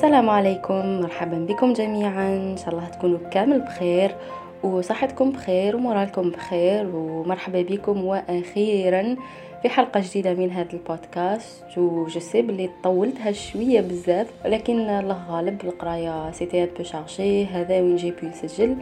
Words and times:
السلام 0.00 0.30
عليكم. 0.30 1.00
مرحبا 1.00 1.38
بكم 1.38 1.72
جميعا. 1.72 2.28
إن 2.28 2.56
شاء 2.56 2.68
الله 2.68 2.88
تكونوا 2.88 3.18
كامل 3.30 3.60
بخير 3.60 4.14
وصحتكم 4.62 5.32
بخير 5.32 5.76
و 5.76 5.83
moral 5.83 6.17
كم 6.17 6.30
بخير 6.30 6.96
ومرحبا 6.96 7.62
بكم 7.62 8.04
وأخيرا 8.04 9.16
في 9.62 9.68
حلقة 9.68 10.00
جديدة 10.00 10.34
من 10.34 10.50
هذا 10.50 10.72
البودكاست. 10.72 11.64
و 11.78 11.92
je 11.92 12.20
sais 12.20 12.42
بلي 12.42 12.70
طولتها 12.82 13.32
شوية 13.32 13.80
بزاف 13.80 14.26
ولكن 14.44 14.80
الله 14.80 15.18
غالب 15.30 15.64
القراية 15.64 16.30
c'était 16.30 16.66
un 16.66 16.72
peu 16.72 16.82
chargé 16.82 17.46
هذا 17.46 17.80
وين 17.80 17.96
j'ai 17.96 18.10
pu 18.10 18.26
نسجل 18.26 18.76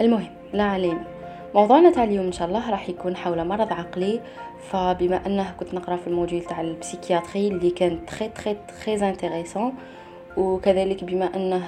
المهم 0.00 0.30
لا 0.52 0.64
علينا. 0.64 1.04
موضوعنا 1.54 1.90
تاع 1.90 2.04
اليوم 2.04 2.26
إن 2.26 2.32
شاء 2.32 2.48
الله 2.48 2.70
راح 2.70 2.88
يكون 2.88 3.16
حول 3.16 3.44
مرض 3.44 3.72
عقلي. 3.72 4.20
فبما 4.70 5.26
أنه 5.26 5.54
كنت 5.60 5.74
نقرأ 5.74 5.96
في 5.96 6.06
ال 6.06 6.11
module 6.11 6.40
تاع 6.40 6.60
ال 6.60 6.67
psychiatrie 6.67 7.48
اللي 7.48 7.70
كان 7.70 7.98
très 8.06 8.28
très 8.28 8.56
très 8.84 9.08
intéressant 9.08 9.72
وكذلك 10.36 11.04
بما 11.04 11.36
أنه 11.36 11.64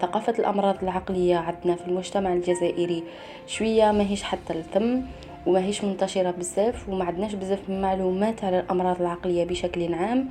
ثقافة 0.00 0.34
الأمراض 0.38 0.76
العقلية 0.82 1.36
عندنا 1.36 1.74
في 1.74 1.88
المجتمع 1.88 2.32
الجزائري 2.32 3.02
شوية 3.46 3.92
ماهيش 3.92 4.22
حتى 4.22 4.52
الثم 4.52 5.00
وماهيش 5.46 5.84
منتشرة 5.84 6.30
بزاف 6.30 6.88
وما 6.88 7.04
عندناش 7.04 7.34
بزاف 7.34 7.58
من 7.68 7.80
معلومات 7.80 8.44
على 8.44 8.60
الأمراض 8.60 9.00
العقلية 9.00 9.44
بشكل 9.44 9.94
عام. 9.94 10.28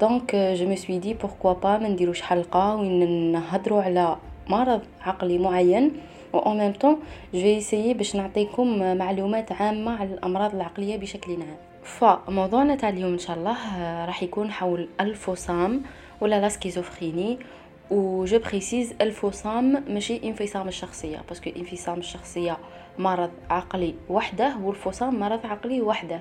donc 0.00 0.36
je 0.36 0.68
me 0.68 0.76
suis 0.76 0.98
dit 0.98 1.14
pourquoi 1.14 1.52
pas 1.52 1.78
ما 1.78 1.88
نديروش 1.88 2.22
حلقة 2.22 2.76
وين 2.76 3.32
نهضروا 3.32 3.82
على 3.82 4.16
مرض 4.48 4.80
عقلي 5.00 5.38
معين. 5.38 5.92
و 6.32 6.38
même 6.38 6.76
temps 6.82 6.98
je 7.34 7.38
vais 7.38 7.62
essayer 7.62 7.96
باش 7.96 8.16
نعطيكم 8.16 8.96
معلومات 8.96 9.52
عامة 9.52 10.00
على 10.00 10.14
الأمراض 10.14 10.54
العقلية 10.54 10.96
بشكل 10.96 11.32
عام. 11.32 11.56
فموضوعنا 11.82 12.74
تاع 12.76 12.88
اليوم 12.88 13.12
إن 13.12 13.18
شاء 13.18 13.36
الله 13.36 13.56
راح 14.04 14.22
يكون 14.22 14.50
حول 14.50 14.88
الفصام 15.00 15.82
ولا 16.20 16.40
la 16.40 16.48
schizophrénie 16.48 17.38
و 17.90 18.24
je 18.24 18.38
précise 18.38 18.94
الفصام 19.00 19.84
ماشي 19.88 20.20
انفصام 20.24 20.68
الشخصية 20.68 21.22
parce 21.28 21.42
que 21.42 21.50
انفصام 21.56 21.98
الشخصية 21.98 22.56
مرض 22.98 23.30
عقلي 23.50 23.94
وحده 24.08 24.56
والفصام 24.62 25.20
مرض 25.20 25.46
عقلي 25.46 25.80
وحده 25.80 26.20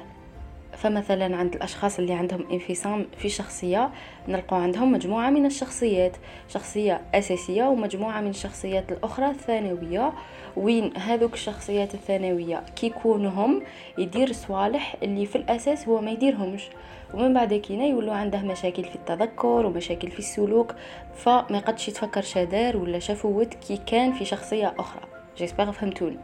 فمثلا 0.78 1.36
عند 1.36 1.56
الأشخاص 1.56 2.00
اللي 2.00 2.14
عندهم 2.14 2.45
انفصام 2.52 3.06
في 3.17 3.30
شخصية 3.30 3.89
نلقى 4.28 4.61
عندهم 4.61 4.92
مجموعة 4.92 5.30
من 5.30 5.45
الشخصيات 5.45 6.17
شخصية 6.50 7.02
أساسية 7.16 7.64
ومجموعة 7.64 8.22
من 8.22 8.30
الشخصيات 8.30 8.92
الأخرى 8.92 9.30
الثانوية. 9.30 10.14
وين 10.58 10.98
هذوك 10.98 11.33
الشخصيات 11.33 11.94
الثانوية؟ 11.94 12.64
كيكونوا 12.75 13.31
هم 13.31 13.61
يدير 13.98 14.31
صوالح 14.31 14.95
اللي 15.03 15.25
في 15.25 15.36
الأساس 15.36 15.88
هو 15.88 16.02
ما 16.02 16.11
يديرهمش. 16.11 16.70
ومن 17.14 17.33
بعد 17.33 17.53
كينا 17.53 17.86
يولوا 17.86 18.14
عنده 18.14 18.39
مشاكل 18.39 18.83
في 18.83 18.95
التذكر 18.95 19.66
ومشاكل 19.66 20.11
في 20.11 20.20
السلوك 20.20 20.75
فما 21.16 21.58
يقدش 21.58 21.88
يتفكر 21.88 22.22
شادار 22.22 22.78
ولا 22.78 23.00
شفوت 23.00 23.53
كي 23.53 23.80
كان 23.86 24.14
في 24.14 24.25
شخصية 24.25 24.73
أخرى. 24.80 25.03
j'espère 25.38 25.72
فهمتوني. 25.72 26.17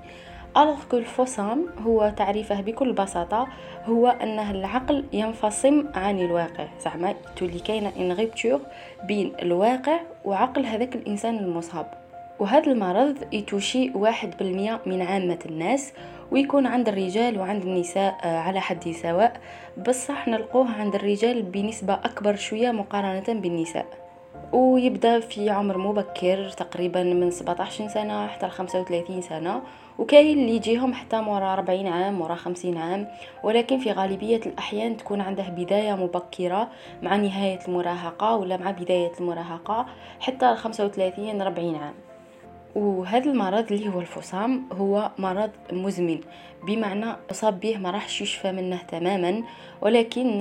alors 0.58 0.84
que 0.92 0.98
الفصام 0.98 1.66
هو 1.86 2.14
تعريفه 2.18 2.62
بكل 2.62 2.94
بساطة 2.94 3.48
هو 3.86 4.08
أنه 4.08 4.52
العقل 4.52 5.06
ينفصم 5.14 5.86
عن 5.96 6.20
الواقع. 6.20 6.68
زعما 6.80 7.14
تولي 7.36 7.60
كاينة 7.60 7.92
une 7.98 8.12
rupture 8.12 8.62
بين 9.04 9.34
الواقع 9.42 10.00
وعقل 10.26 10.66
هذاك 10.66 10.96
الإنسان 10.96 11.38
المصاب. 11.38 11.86
وهذا 12.40 12.72
المرض 12.72 13.16
ي 13.32 13.39
toucher 13.39 13.92
واحد 13.96 14.38
بالمية 14.40 14.80
من 14.86 15.02
عامة 15.02 15.40
الناس 15.46 15.94
ويكون 16.32 16.66
عند 16.66 16.90
الرجال 16.90 17.40
وعند 17.40 17.64
النساء 17.64 18.16
على 18.24 18.60
حد 18.60 18.90
سواء. 18.92 19.42
بصح 19.88 20.28
نلقوه 20.28 20.72
عند 20.72 20.96
الرجال 20.96 21.42
بنسبة 21.42 21.94
أكبر 21.94 22.36
شوية 22.36 22.72
مقارنة 22.72 23.40
بالنساء. 23.42 23.86
ويبدأ 24.52 25.20
في 25.20 25.50
عمر 25.50 25.78
مبكر 25.78 26.50
تقريبا 26.50 27.04
من 27.04 27.32
17 27.32 27.88
سنة 27.88 28.28
حتى 28.28 28.50
35 28.50 29.22
سنة. 29.22 29.62
وكاين 30.00 30.40
اللي 30.40 30.56
يجيهم 30.56 30.94
حتى 30.94 31.22
مورا 31.22 31.54
40 31.54 31.88
عام 31.88 32.14
مورا 32.14 32.36
50 32.36 32.78
عام 32.78 33.08
ولكن 33.44 33.80
في 33.80 33.92
غالبية 33.92 34.42
الأحيان 34.46 34.98
تكون 34.98 35.22
عنده 35.22 35.44
بداية 35.44 35.94
مبكرة 35.96 36.70
مع 37.02 37.16
نهاية 37.16 37.60
المراهقة 37.68 38.36
ولا 38.36 38.58
مع 38.58 38.72
بداية 38.72 39.12
المراهقة 39.20 39.86
حتى 40.20 40.56
35 40.56 41.42
40 41.42 41.76
عام. 41.76 41.94
وهذا 42.76 43.32
المرض 43.32 43.72
اللي 43.72 43.90
هو 43.90 44.00
الفصام 44.00 44.70
هو 44.72 45.12
مرض 45.18 45.52
مزمن 45.72 46.20
بمعنى 46.68 47.06
إصاب 47.32 47.60
به 47.60 47.78
ما 47.78 47.92
راحش 47.92 48.22
يشفى 48.22 48.52
منه 48.52 48.78
تماما 48.78 49.44
ولكن 49.82 50.38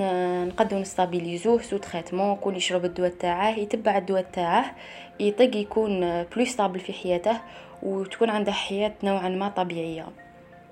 نقدروا 0.47 0.81
نستابيليزوه 0.81 1.61
sous 1.61 1.77
traitement 1.77 2.33
يكون 2.33 2.55
يشرب 2.55 2.85
الدواء 2.85 3.09
تاعه 3.09 3.49
يتبع 3.49 3.97
الدواء 3.97 4.25
تاعه 4.33 4.75
يطق 5.19 5.55
يكون 5.55 6.23
plus 6.23 6.45
stable 6.45 6.79
في 6.79 6.93
حياته 6.93 7.41
وتكون 7.83 8.29
عنده 8.29 8.51
حياة 8.51 8.93
نوعا 9.03 9.29
ما 9.29 9.49
طبيعية. 9.49 10.07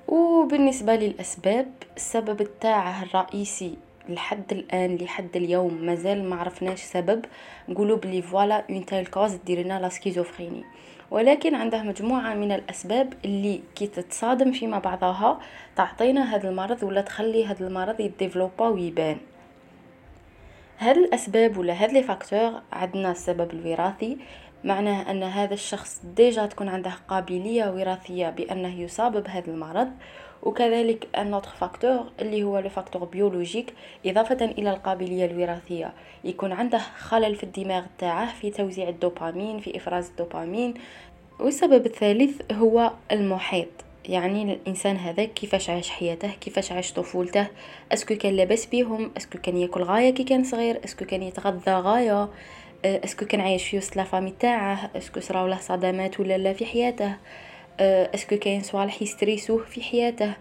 وبالنسبة 0.07 0.95
للأسباب 0.95 1.67
السبب 1.97 2.47
تاعه 2.59 3.03
الرئيسي 3.03 3.77
لحد 4.09 4.51
الآن 4.51 4.95
لحد 4.95 5.35
اليوم 5.35 5.73
مازال 5.73 6.29
ما 6.29 6.35
عرفناش 6.35 6.79
سبب. 6.79 7.25
نقولوا 7.69 7.97
بلي 7.97 8.21
voilà 8.21 8.63
une 8.69 8.85
telle 8.85 9.05
cause 9.05 9.33
دير 9.33 9.59
لنا 9.65 9.79
la 9.79 9.89
schizophrénie. 9.89 10.63
ولكن 11.11 11.55
عنده 11.55 11.83
مجموعة 11.83 12.33
من 12.33 12.51
الأسباب 12.51 13.13
اللي 13.25 13.61
كي 13.75 13.87
تتصادم 13.87 14.51
فيما 14.51 14.79
بعضها 14.79 15.39
تعطينا 15.75 16.35
هذا 16.35 16.49
المرض 16.49 16.83
ولا 16.83 17.01
تخلي 17.01 17.45
هذا 17.45 17.67
المرض 17.67 17.99
يديفلوبا 17.99 18.67
ويبان. 18.67 19.17
هاد 20.79 20.97
الأسباب 20.97 21.57
ولا 21.57 21.73
هاد 21.73 21.91
les 21.91 22.03
facteurs 22.03 22.61
عندنا 22.71 23.11
السبب 23.11 23.51
الوراثي. 23.53 24.17
معناه 24.63 25.11
أن 25.11 25.23
هذا 25.23 25.53
الشخص 25.53 26.01
déjà 26.15 26.45
تكون 26.45 26.67
عنده 26.69 26.93
قابلية 27.07 27.71
وراثية 27.71 28.29
بأنه 28.29 28.81
يصاب 28.81 29.23
بهذا 29.23 29.51
المرض 29.51 29.91
وكذلك 30.43 31.07
l'autre 31.17 31.49
facteur 31.49 32.11
اللي 32.21 32.43
هو 32.43 32.59
le 32.59 32.69
facteur 32.69 33.03
biologique 33.03 33.73
إضافة 34.05 34.45
إلى 34.45 34.69
القابلية 34.69 35.25
الوراثية. 35.25 35.93
يكون 36.23 36.51
عنده 36.51 36.77
خلل 36.77 37.35
في 37.35 37.43
الدماغ 37.43 37.83
تاعه 37.97 38.33
في 38.33 38.49
توزيع 38.49 38.89
الدوبامين 38.89 39.59
في 39.59 39.77
إفراز 39.77 40.09
الدوبامين. 40.09 40.73
والسبب 41.39 41.85
الثالث 41.85 42.51
هو 42.51 42.91
المحيط. 43.11 43.67
يعني 44.05 44.53
الإنسان 44.53 44.95
هذا 44.95 45.25
كيفاش 45.25 45.69
عاش 45.69 45.89
حياته 45.89 46.31
كيفاش 46.41 46.71
عاش 46.71 46.93
طفولته؟ 46.93 47.47
est-ce 47.91 48.07
que 48.07 48.15
كان 48.15 48.35
لاباس 48.35 48.65
بيهم؟ 48.65 49.11
est-ce 49.17 49.30
que 49.30 49.37
كان 49.37 49.57
ياكل 49.57 49.83
غاية 49.83 50.13
كي 50.13 50.23
كان 50.23 50.43
صغير؟ 50.43 50.81
est-ce 50.85 50.98
que 50.98 51.05
كان 51.05 51.23
يتغذى 51.23 51.71
غاية؟ 51.71 52.29
est-ce 52.85 53.12
que 53.12 53.25
كان 53.25 53.41
عايش 53.41 53.67
في 53.67 53.77
وسط 53.77 53.95
la 53.95 54.03
famille 54.03 54.33
تاعه 54.39 54.89
est-ce 54.97 55.12
que 55.12 55.19
صراو 55.19 55.47
له 55.47 55.57
صدمات 55.57 56.19
ولا 56.19 56.37
لا 56.37 56.53
في 56.53 56.65
حياته. 56.65 57.15
est-ce 57.79 58.18
que 58.18 58.37
كاين 58.37 58.61
صوالح 58.61 59.01
يستريسوه 59.01 59.63
في 59.63 59.83
حياته. 59.83 60.33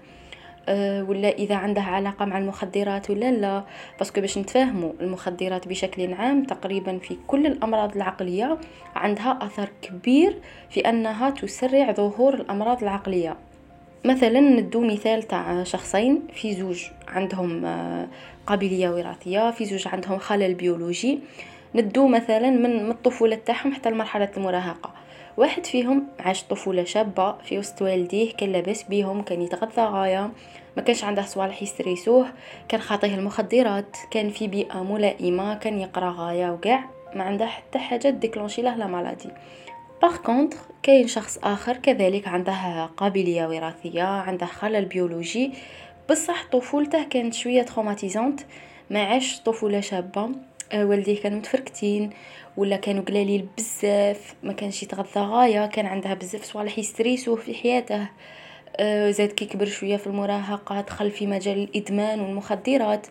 ولا 1.09 1.29
إذا 1.29 1.55
عنده 1.55 1.83
علاقة 1.83 2.25
مع 2.25 2.39
المخدرات 2.39 3.11
ولا 3.11 3.31
لا. 3.31 3.65
parce 3.99 4.12
que 4.13 4.21
باش 4.21 4.39
نتفاهموا 4.39 4.93
المخدرات 5.01 5.69
بشكل 5.69 6.15
عام 6.15 6.45
تقريبا 6.45 6.99
في 6.99 7.17
كل 7.27 7.47
الأمراض 7.47 7.97
العقلية 7.97 8.59
عندها 8.95 9.39
أثر 9.43 9.69
كبير 9.83 10.37
في 10.71 10.81
أنها 10.81 11.31
تسرع 11.31 11.93
ظهور 11.93 12.35
الأمراض 12.35 12.83
العقلية. 12.83 13.37
مثلا 14.05 14.41
ندو 14.41 14.81
مثال 14.81 15.23
تاع 15.23 15.65
شخصين 15.65 16.23
في 16.35 16.55
زوج 16.55 16.85
عندهم 17.09 17.67
قابلية 18.47 18.91
وراثية 18.91 19.51
في 19.51 19.65
زوج 19.65 19.89
عندهم 19.89 20.19
خلل 20.19 20.55
بيولوجي. 20.55 21.19
ندو 21.75 22.09
مثلا 22.09 22.51
من 22.51 22.91
الطفولة 22.91 23.37
تاعهم 23.37 23.75
حتى 23.75 23.91
لمرحلة 23.91 24.31
المراهقة. 24.37 24.91
واحد 25.37 25.67
فيهم 25.67 26.07
عاش 26.19 26.45
طفولة 26.45 26.85
شابة 26.85 27.33
في 27.33 27.59
وسط 27.59 27.83
والديه 27.83 28.33
كان 28.33 28.53
لاباس 28.53 28.83
بيهم 28.83 29.23
كان 29.23 29.43
يتغذى 29.43 29.83
غاية 29.83 30.31
ما 30.77 30.83
كانش 30.83 31.05
عنده 31.05 31.23
صوالح 31.23 31.63
يستريسوه 31.63 32.27
كان 32.69 32.81
خاطيه 32.81 33.15
المخدرات 33.15 33.97
كان 34.11 34.31
في 34.31 34.49
بيئة 34.49 34.83
ملائمة 34.83 35.55
كان 35.55 35.81
يقرأ 35.81 36.15
غاية 36.19 36.51
وكاع 36.51 36.85
ما 37.15 37.25
عنده 37.25 37.47
حتى 37.47 37.79
حاجة 37.79 38.09
ديكلونشي 38.09 38.63
له 38.63 38.77
la 38.77 38.87
maladie. 38.87 39.29
par 40.03 40.17
contre 40.17 40.59
كاين 40.83 41.09
شخص 41.09 41.39
آخر 41.39 41.77
كذلك 41.77 42.29
عنده 42.29 42.85
قابلية 42.97 43.47
وراثية 43.47 44.03
عنده 44.03 44.47
خلل 44.47 44.85
بيولوجي. 44.85 45.53
بصح 46.11 46.45
طفولته 46.53 47.03
كانت 47.05 47.35
شوية 47.35 47.63
traumatisante 47.63 48.41
ما 48.91 49.05
عاش 49.05 49.41
طفولة 49.41 49.81
شابة. 49.81 50.23
آه، 50.23 50.31
والديه 50.75 51.21
كانوا 51.23 51.39
متفركتين 51.39 52.11
ولا 52.57 52.77
كانوا 52.77 53.03
قلالين 53.03 53.49
بزاف 53.59 54.35
ما 54.43 54.53
كانش 54.53 54.83
يتغذى 54.83 55.21
غاية 55.21 55.67
كان 55.67 55.87
عندها 55.87 56.15
بزاف 56.15 56.45
صوالح 56.45 56.79
يستريسوه 56.79 57.37
في 57.37 57.55
حياته. 57.55 58.09
آه، 58.77 59.11
زاد 59.11 59.29
كي 59.29 59.45
كبر 59.45 59.67
شوية 59.67 59.97
في 59.97 60.07
المراهقة 60.07 60.81
دخل 60.81 61.11
في 61.11 61.27
مجال 61.27 61.59
الإدمان 61.59 62.21
والمخدرات. 62.21 63.07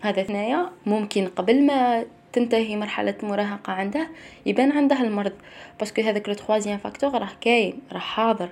هذا 0.00 0.22
ثنايا 0.22 0.70
ممكن 0.86 1.26
قبل 1.26 1.66
ما 1.66 2.04
تنتهي 2.32 2.76
مرحلة 2.76 3.14
المراهقة 3.22 3.72
عنده 3.72 4.08
يبان 4.46 4.72
عنده 4.72 5.00
المرض. 5.00 5.32
parce 5.80 5.94
que 5.94 6.02
هذاك 6.02 6.28
le 6.28 6.34
troisième 6.34 6.78
facteur 6.78 7.12
راه 7.12 7.28
كاين 7.40 7.80
راه 7.92 7.98
حاضر. 7.98 8.48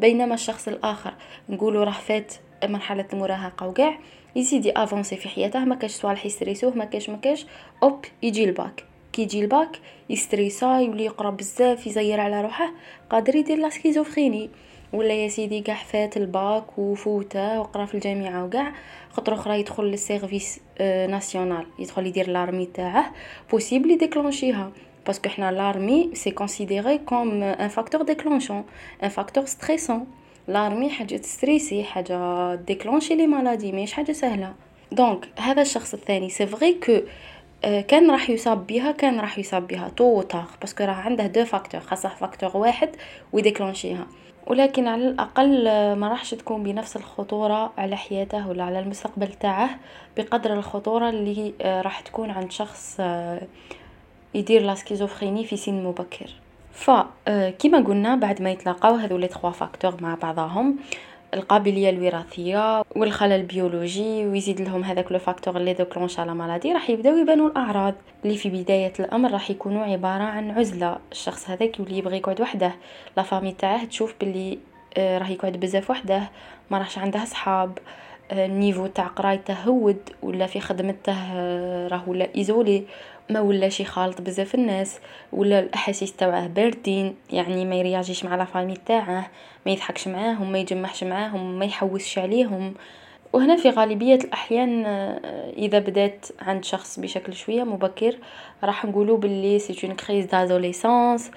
بينما 0.00 0.34
الشخص 0.34 0.68
الآخر 0.68 1.14
نقولوا 1.48 1.84
راه 1.84 1.92
فات 1.92 2.34
مرحلة 2.64 3.06
المراهقة 3.12 3.66
وكاع 3.66 3.98
يزيد 4.36 4.66
افونسي 4.66 5.16
في 5.16 5.28
حياته 5.28 5.64
ما 5.64 5.74
كاش 5.74 5.90
صوالح 5.90 6.26
يستريسوه 6.26 6.74
ما 6.76 6.84
كاش 6.84 7.10
ما 7.10 7.16
كاش 7.16 7.46
hop 7.82 8.04
يجي 8.22 8.44
الباك. 8.44 8.84
كي 9.12 9.22
يجي 9.22 9.40
الباك 9.40 9.78
يستريسا 10.10 10.78
يولي 10.78 11.04
يقرا 11.04 11.30
بزاف 11.30 11.86
يزير 11.86 12.20
على 12.20 12.40
روحه 12.40 12.72
قادر 13.10 13.36
يدير 13.36 13.58
la 13.58 13.68
schizophrénie. 13.70 14.50
ولا 14.92 15.14
يا 15.14 15.28
سيدي 15.28 15.60
كاع 15.60 15.74
فات 15.74 16.16
الباك 16.16 16.78
وفوته 16.78 17.60
وقرا 17.60 17.84
في 17.84 17.94
الجامعة 17.94 18.44
وكاع 18.44 18.72
خطره 19.10 19.34
أخرى 19.34 19.60
يدخل 19.60 19.84
لل 19.84 20.01
service 20.01 20.60
national 20.80 21.66
يدخل 21.78 22.06
يدير 22.06 22.28
l'armée 22.30 22.66
تاعه 22.66 23.12
possible 23.50 23.90
يديكلونشيها. 23.90 24.72
parce 25.06 25.20
que 25.20 25.28
حنا 25.28 25.52
l'armée 25.52 26.10
c'est 26.14 26.30
considéré 26.30 26.98
comme 26.98 27.42
un 27.42 27.68
facteur 27.68 28.02
déclenchant 28.02 28.64
un 29.02 29.08
facteur 29.08 29.44
stressant 29.44 30.06
l'armée 30.48 30.90
حاجة 30.90 31.16
تستريسي 31.16 31.84
حاجة 31.84 32.54
ديكلونشي 32.54 33.14
les 33.14 33.26
maladies 33.26 33.72
ماهيش 33.72 33.92
حاجة 33.92 34.12
سهلة. 34.12 34.54
donc 34.92 35.28
هذا 35.38 35.62
الشخص 35.62 35.94
الثاني 35.94 36.30
c'est 36.30 36.46
vrai 36.46 36.72
que 36.72 37.00
كان 37.62 38.10
راح 38.10 38.30
يصاب 38.30 38.66
بها 38.66 38.92
كان 38.92 39.20
راح 39.20 39.38
يصاب 39.38 39.66
بها 39.66 39.88
tôt 39.88 40.22
ou 40.22 40.29
tard 40.29 40.44
parce 40.60 40.75
que 40.75 40.84
راه 40.84 40.92
عنده 40.92 41.26
deux 41.26 41.44
facteurs 41.44 41.80
خاصة 41.80 42.08
facteur 42.08 42.56
واحد 42.56 42.88
ويديكلونشيها 43.32 44.06
ولكن 44.46 44.86
على 44.88 45.08
الأقل 45.08 45.64
ما 45.96 46.08
راحش 46.08 46.30
تكون 46.30 46.62
بنفس 46.62 46.96
الخطورة 46.96 47.72
على 47.78 47.96
حياته 47.96 48.48
ولا 48.48 48.64
على 48.64 48.78
المستقبل 48.78 49.28
تاعه 49.32 49.70
بقدر 50.16 50.52
الخطورة 50.52 51.08
اللي 51.08 51.52
راح 51.62 52.00
تكون 52.00 52.30
عند 52.30 52.52
شخص 52.52 53.00
يدير 54.34 54.62
la 54.62 54.74
schizophrénie 54.74 55.44
في 55.44 55.56
سن 55.56 55.84
مبكر. 55.84 56.41
ف 56.72 56.90
كيما 57.58 57.78
قلنا 57.78 58.16
بعد 58.16 58.42
ما 58.42 58.50
يتلاقاو 58.50 58.94
هذو 58.94 59.16
les 59.16 59.26
trois 59.26 59.50
facteurs 59.50 59.94
مع 60.00 60.14
بعضهم 60.14 60.76
القابلية 61.34 61.90
الوراثية 61.90 62.82
والخلل 62.96 63.32
البيولوجي 63.32 64.26
ويزيد 64.26 64.60
لهم 64.60 64.84
هذاك 64.84 65.12
le 65.12 65.18
facteur 65.18 65.56
اللي 65.56 65.72
déclenche 65.72 66.18
la 66.18 66.34
maladie 66.34 66.72
راح 66.72 66.90
يبداو 66.90 67.16
يبانوا 67.16 67.48
الأعراض 67.48 67.94
اللي 68.24 68.36
في 68.36 68.48
بداية 68.48 68.92
الأمر 69.00 69.30
راح 69.32 69.50
يكونوا 69.50 69.84
عبارة 69.84 70.22
عن 70.22 70.50
عزلة. 70.50 70.98
الشخص 71.12 71.50
هذاك 71.50 71.78
يولي 71.78 71.98
يبغي 71.98 72.16
يقعد 72.16 72.40
وحده. 72.40 72.72
la 73.16 73.22
famille 73.22 73.52
تاعه 73.52 73.84
تشوف 73.84 74.14
باللي 74.20 74.58
راح 74.98 75.30
يقعد 75.30 75.52
بزاف 75.52 75.90
وحده. 75.90 76.30
ما 76.70 76.78
راحش 76.78 76.98
عنده 76.98 77.24
صحاب. 77.24 77.78
ال 78.32 78.40
niveau 78.40 78.86
تاع 78.86 79.06
قرايته 79.06 79.54
هود 79.54 80.10
ولا 80.22 80.46
في 80.46 80.60
خدمته 80.60 81.34
راه 81.88 82.02
ولا 82.06 82.28
isolé. 82.36 82.84
ما 83.32 83.40
ولاش 83.40 83.80
يخالط 83.80 84.20
بزاف 84.20 84.54
الناس 84.54 84.98
ولا 85.32 85.58
الأحاسيس 85.58 86.16
تاعه 86.16 86.46
باردين 86.46 87.14
يعني 87.30 87.64
ما 87.64 87.74
يرياجيش 87.76 88.24
مع 88.24 88.36
la 88.36 88.44
famille 88.44 88.74
تاعه 88.86 89.30
ما 89.66 89.72
يضحكش 89.72 90.08
معاهم 90.08 90.52
ما 90.52 90.58
يجمعش 90.58 91.04
معاهم 91.04 91.58
ما 91.58 91.64
يحوسش 91.64 92.18
عليهم. 92.18 92.74
وهنا 93.32 93.56
في 93.56 93.70
غالبية 93.70 94.14
الأحيان 94.14 94.84
إذا 95.56 95.78
بدات 95.78 96.26
عند 96.40 96.64
شخص 96.64 96.98
بشكل 96.98 97.34
شوية 97.34 97.64
مبكر 97.64 98.16
راح 98.64 98.84
نقولوا 98.84 99.18
باللي 99.18 99.58
c'est 99.58 99.86
une 99.86 99.96
crise 99.96 100.26
d'adolescence 100.26 101.30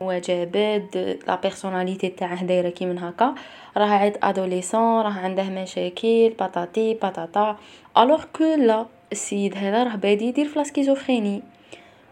وجابات 0.00 0.96
la 1.26 1.36
personnalité 1.42 2.08
تاعه 2.08 2.44
دايرة 2.44 2.68
كي 2.68 2.86
من 2.86 2.98
هكا. 2.98 3.34
راه 3.76 3.86
عاد 3.86 4.18
adolescent 4.22 5.00
راه 5.00 5.12
عنده 5.12 5.42
مشاكل 5.42 6.32
patati 6.38 6.94
patata 6.94 7.56
alors 7.98 8.24
que 8.24 8.44
لا 8.44 8.86
السيد 9.12 9.56
هذا 9.56 9.84
راه 9.84 9.96
بادي 9.96 10.24
يدير 10.24 10.48
في 10.48 10.58
la 10.58 10.69
schizophrénie 10.69 11.42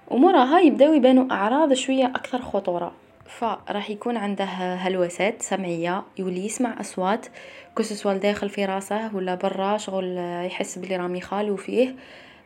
وموراها 0.09 0.61
يبداو 0.61 0.93
يبانو 0.93 1.31
أعراض 1.31 1.73
شوية 1.73 2.07
أكثر 2.07 2.43
خطورة. 2.43 2.93
فراح 3.27 3.91
يكون 3.91 4.17
عنده 4.17 4.45
هلوسات 4.45 5.43
سمعية 5.43 6.03
يولي 6.19 6.45
يسمع 6.47 6.81
أصوات 6.81 7.27
que 7.79 7.90
ce 7.90 7.98
soit 7.98 8.13
داخل 8.13 8.49
في 8.49 8.65
راسه 8.65 9.17
ولا 9.17 9.35
برا 9.35 9.77
شغل 9.77 10.17
يحس 10.47 10.79
بلي 10.79 10.97
راهم 10.97 11.17
يخالو 11.17 11.57
فيه. 11.57 11.95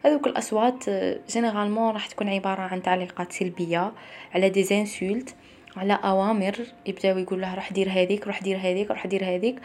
هذوك 0.05 0.27
الأصوات 0.27 0.91
généralement 1.31 1.93
راح 1.93 2.07
تكون 2.07 2.29
عبارة 2.29 2.61
عن 2.61 2.83
تعليقات 2.83 3.33
سلبية 3.33 3.93
على 4.35 4.49
des 4.49 4.63
insultes 4.63 5.35
على 5.77 5.99
أوامر. 6.05 6.55
يبداو 6.87 7.19
يقول 7.19 7.41
له 7.41 7.55
روح 7.55 7.73
دير 7.73 7.89
هذيك 7.91 8.27
روح 8.27 8.43
دير 8.43 8.57
هذيك 8.57 8.91
روح 8.91 9.07
دير 9.07 9.25
هذيك. 9.25 9.61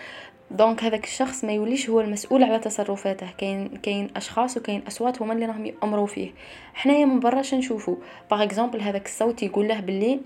donc 0.52 0.84
هذاك 0.84 1.04
الشخص 1.04 1.44
ما 1.44 1.54
يوليش 1.54 1.90
هو 1.90 2.02
المسؤول 2.02 2.44
على 2.44 2.60
تصرفاته. 2.60 3.28
كاين 3.38 3.68
كاين 3.68 4.08
أشخاص 4.16 4.58
وكاين 4.58 4.84
أصوات 4.88 5.22
هما 5.22 5.34
اللي 5.34 5.46
راهم 5.46 5.66
يأمروا 5.66 6.08
فيه. 6.08 6.32
حنايا 6.74 7.06
من 7.06 7.20
برا 7.20 7.42
نشوفو 7.54 7.98
par 8.32 8.44
exemple 8.44 8.82
هذاك 8.82 9.06
الصوت 9.06 9.44
يقول 9.44 9.68
له 9.68 9.80
باللي 9.80 10.20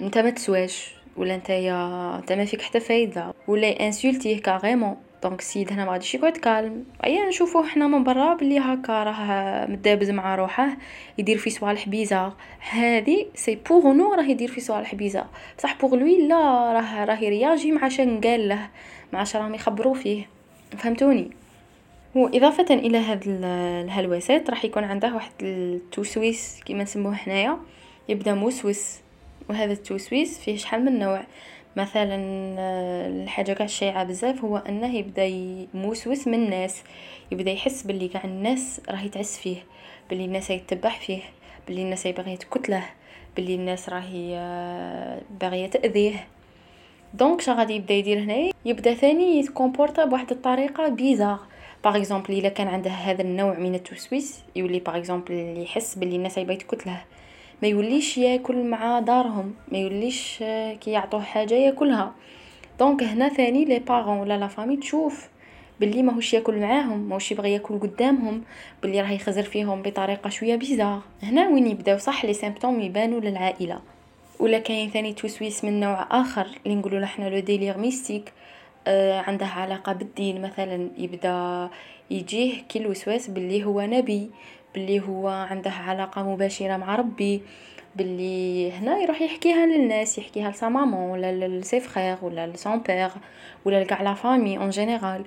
أنت 0.00 0.18
ما 0.18 0.30
تسواش 0.30 0.94
ولا 1.16 1.34
أنت 1.34 1.50
يا 1.50 2.18
أنت 2.18 2.32
ما 2.32 2.44
فيك 2.44 2.62
حتى 2.62 2.80
فايدة 2.80 3.34
ولا 3.48 3.86
ينسولتيه 3.86 4.40
carrément 4.40 4.96
donc 5.22 5.40
السيد 5.40 5.72
هنا 5.72 5.84
ما 5.84 5.92
غاديش 5.92 6.14
يقعد 6.14 6.36
calme 6.36 6.84
أيا 7.04 7.28
نشوفوه 7.28 7.66
حنا 7.66 7.86
من 7.86 8.04
برا 8.04 8.34
بلي 8.34 8.58
هكا 8.58 9.04
راه 9.04 9.66
مدابز 9.66 10.10
مع 10.10 10.34
روحه 10.34 10.76
يدير 11.18 11.38
في 11.38 11.50
صوالح 11.50 11.88
bizarres. 11.88 12.32
هذه 12.70 13.26
c'est 13.34 13.58
pour 13.70 13.92
nous 13.92 14.14
راه 14.14 14.22
يدير 14.22 14.48
في 14.48 14.60
صوالح 14.60 14.94
bizarres. 14.94 15.26
بصح 15.58 15.80
pour 15.80 15.94
lui 15.94 16.28
لا 16.28 16.72
راه 16.72 17.04
راه 17.04 17.18
يرياجي 17.24 17.72
مع 17.72 17.88
شان 17.88 18.20
قال 18.20 18.48
له. 18.48 18.68
مع 19.12 19.24
راهم 19.34 19.54
يخبروا 19.54 19.94
فيه. 19.94 20.28
فهمتوني؟ 20.78 21.30
وإضافة 22.14 22.74
إلى 22.74 22.98
هاد 22.98 23.22
الهلوسات 23.26 24.50
راح 24.50 24.64
يكون 24.64 24.84
عنده 24.84 25.14
واحد 25.14 25.32
التوسويس 25.42 26.60
كيما 26.64 26.82
نسموه 26.82 27.14
حنايا 27.14 27.58
يبدأ 28.08 28.34
موسوس 28.34 28.98
وهذا 29.48 29.72
التوسويس 29.72 30.38
فيه 30.38 30.56
شحال 30.56 30.84
من 30.84 30.98
نوع؟ 30.98 31.22
مثلا 31.76 32.16
الحاجة 33.22 33.52
كاع 33.52 33.66
الشائعه 33.66 34.04
بزاف 34.04 34.44
هو 34.44 34.56
أنه 34.56 34.96
يبدأ 34.96 35.24
يموسوس 35.24 36.28
من 36.28 36.34
الناس 36.34 36.82
يبدأ 37.30 37.50
يحس 37.50 37.82
باللي 37.82 38.08
كاع 38.08 38.24
الناس 38.24 38.80
راهي 38.90 39.08
تعس 39.08 39.38
فيه 39.38 39.56
باللي 40.10 40.24
الناس 40.24 40.50
يتبع 40.50 40.90
فيه 40.90 41.22
باللي 41.66 41.82
الناس 41.82 42.06
باغيه 42.06 42.36
تقتله 42.36 42.84
باللي 43.36 43.54
الناس 43.54 43.88
راهي 43.88 44.36
باغية 45.40 45.66
تأذيه. 45.66 46.26
donc 47.14 47.40
شا 47.40 47.52
غادي 47.52 47.74
يبدا 47.74 47.94
يدير 47.94 48.18
هنا 48.18 48.50
يبدا 48.64 48.94
ثاني 48.94 49.38
يتكومبورتا 49.38 50.04
بواحد 50.04 50.30
الطريقة 50.30 50.88
bizarre 50.88 51.38
par 51.84 51.96
exemple 51.96 52.34
الا 52.34 52.48
كان 52.48 52.68
عنده 52.68 52.90
هذا 52.90 53.22
النوع 53.22 53.58
من 53.58 53.74
التوسويس 53.74 54.40
يولي 54.56 54.78
par 54.78 54.96
exemple 54.96 55.54
يحس 55.62 55.94
باللي 55.94 56.16
الناس 56.16 56.38
يبغي 56.38 56.56
تقتله 56.56 57.04
ما 57.62 57.68
يوليش 57.68 58.18
ياكل 58.18 58.64
مع 58.64 59.00
دارهم 59.00 59.54
ما 59.72 59.78
يوليش 59.78 60.38
كي 60.80 60.90
يعطوه 60.90 61.22
حاجة 61.22 61.54
ياكلها 61.54 62.12
donc 62.78 63.02
هنا 63.02 63.28
ثاني 63.28 63.64
les 63.64 63.78
parents 63.78 64.18
ولا 64.18 64.38
la 64.38 64.46
famille 64.46 64.76
تشوف 64.76 65.28
باللي 65.80 66.02
ماهوش 66.02 66.34
ياكل 66.34 66.60
معاهم 66.60 67.08
ماهوش 67.08 67.32
يبغي 67.32 67.52
ياكل 67.52 67.78
قدامهم 67.78 68.42
باللي 68.82 69.00
راه 69.00 69.10
يخزر 69.10 69.42
فيهم 69.42 69.82
بطريقه 69.82 70.30
شوية 70.30 70.56
bizarre 70.56 71.00
هنا 71.22 71.48
وين 71.48 71.66
يبداو 71.66 71.98
صح 71.98 72.24
les 72.24 72.34
symptômes 72.34 72.80
يبانوا 72.80 73.20
للعائله 73.20 73.80
ولا 74.42 74.58
كاين 74.58 74.90
ثاني 74.90 75.12
توسويس 75.12 75.64
من 75.64 75.80
نوع 75.80 76.06
آخر 76.10 76.46
اللي 76.66 76.76
نقولوا 76.76 77.00
له 77.00 77.06
حنا 77.06 77.28
le 77.28 77.38
délire 77.38 77.78
mystique 77.78 78.32
آه 78.86 79.20
عنده 79.20 79.46
علاقة 79.46 79.92
بالدين. 79.92 80.42
مثلا 80.42 80.90
يبدأ 80.98 81.70
يجيه 82.10 82.62
كي 82.62 82.78
الوسواس 82.78 83.30
باللي 83.30 83.64
هو 83.64 83.80
نبي 83.80 84.30
باللي 84.74 85.00
هو 85.00 85.28
عنده 85.28 85.70
علاقة 85.70 86.22
مباشرة 86.22 86.76
مع 86.76 86.94
ربي 86.94 87.42
باللي 87.96 88.72
هنا 88.72 88.98
يروح 88.98 89.22
يحكيها 89.22 89.66
للناس 89.66 90.18
يحكيها 90.18 90.50
ل 90.50 90.56
sa 90.56 90.68
maman 90.68 91.10
ولا 91.10 91.48
ل 91.48 91.56
ses 91.56 91.80
frères 91.80 92.16
ولا 92.22 92.46
ل 92.46 92.54
son 92.54 92.78
père 92.78 93.10
ولا 93.64 93.80
لكاع 93.84 94.02
la 94.02 94.14
famille 94.14 94.58
en 94.58 94.70
général 94.70 95.24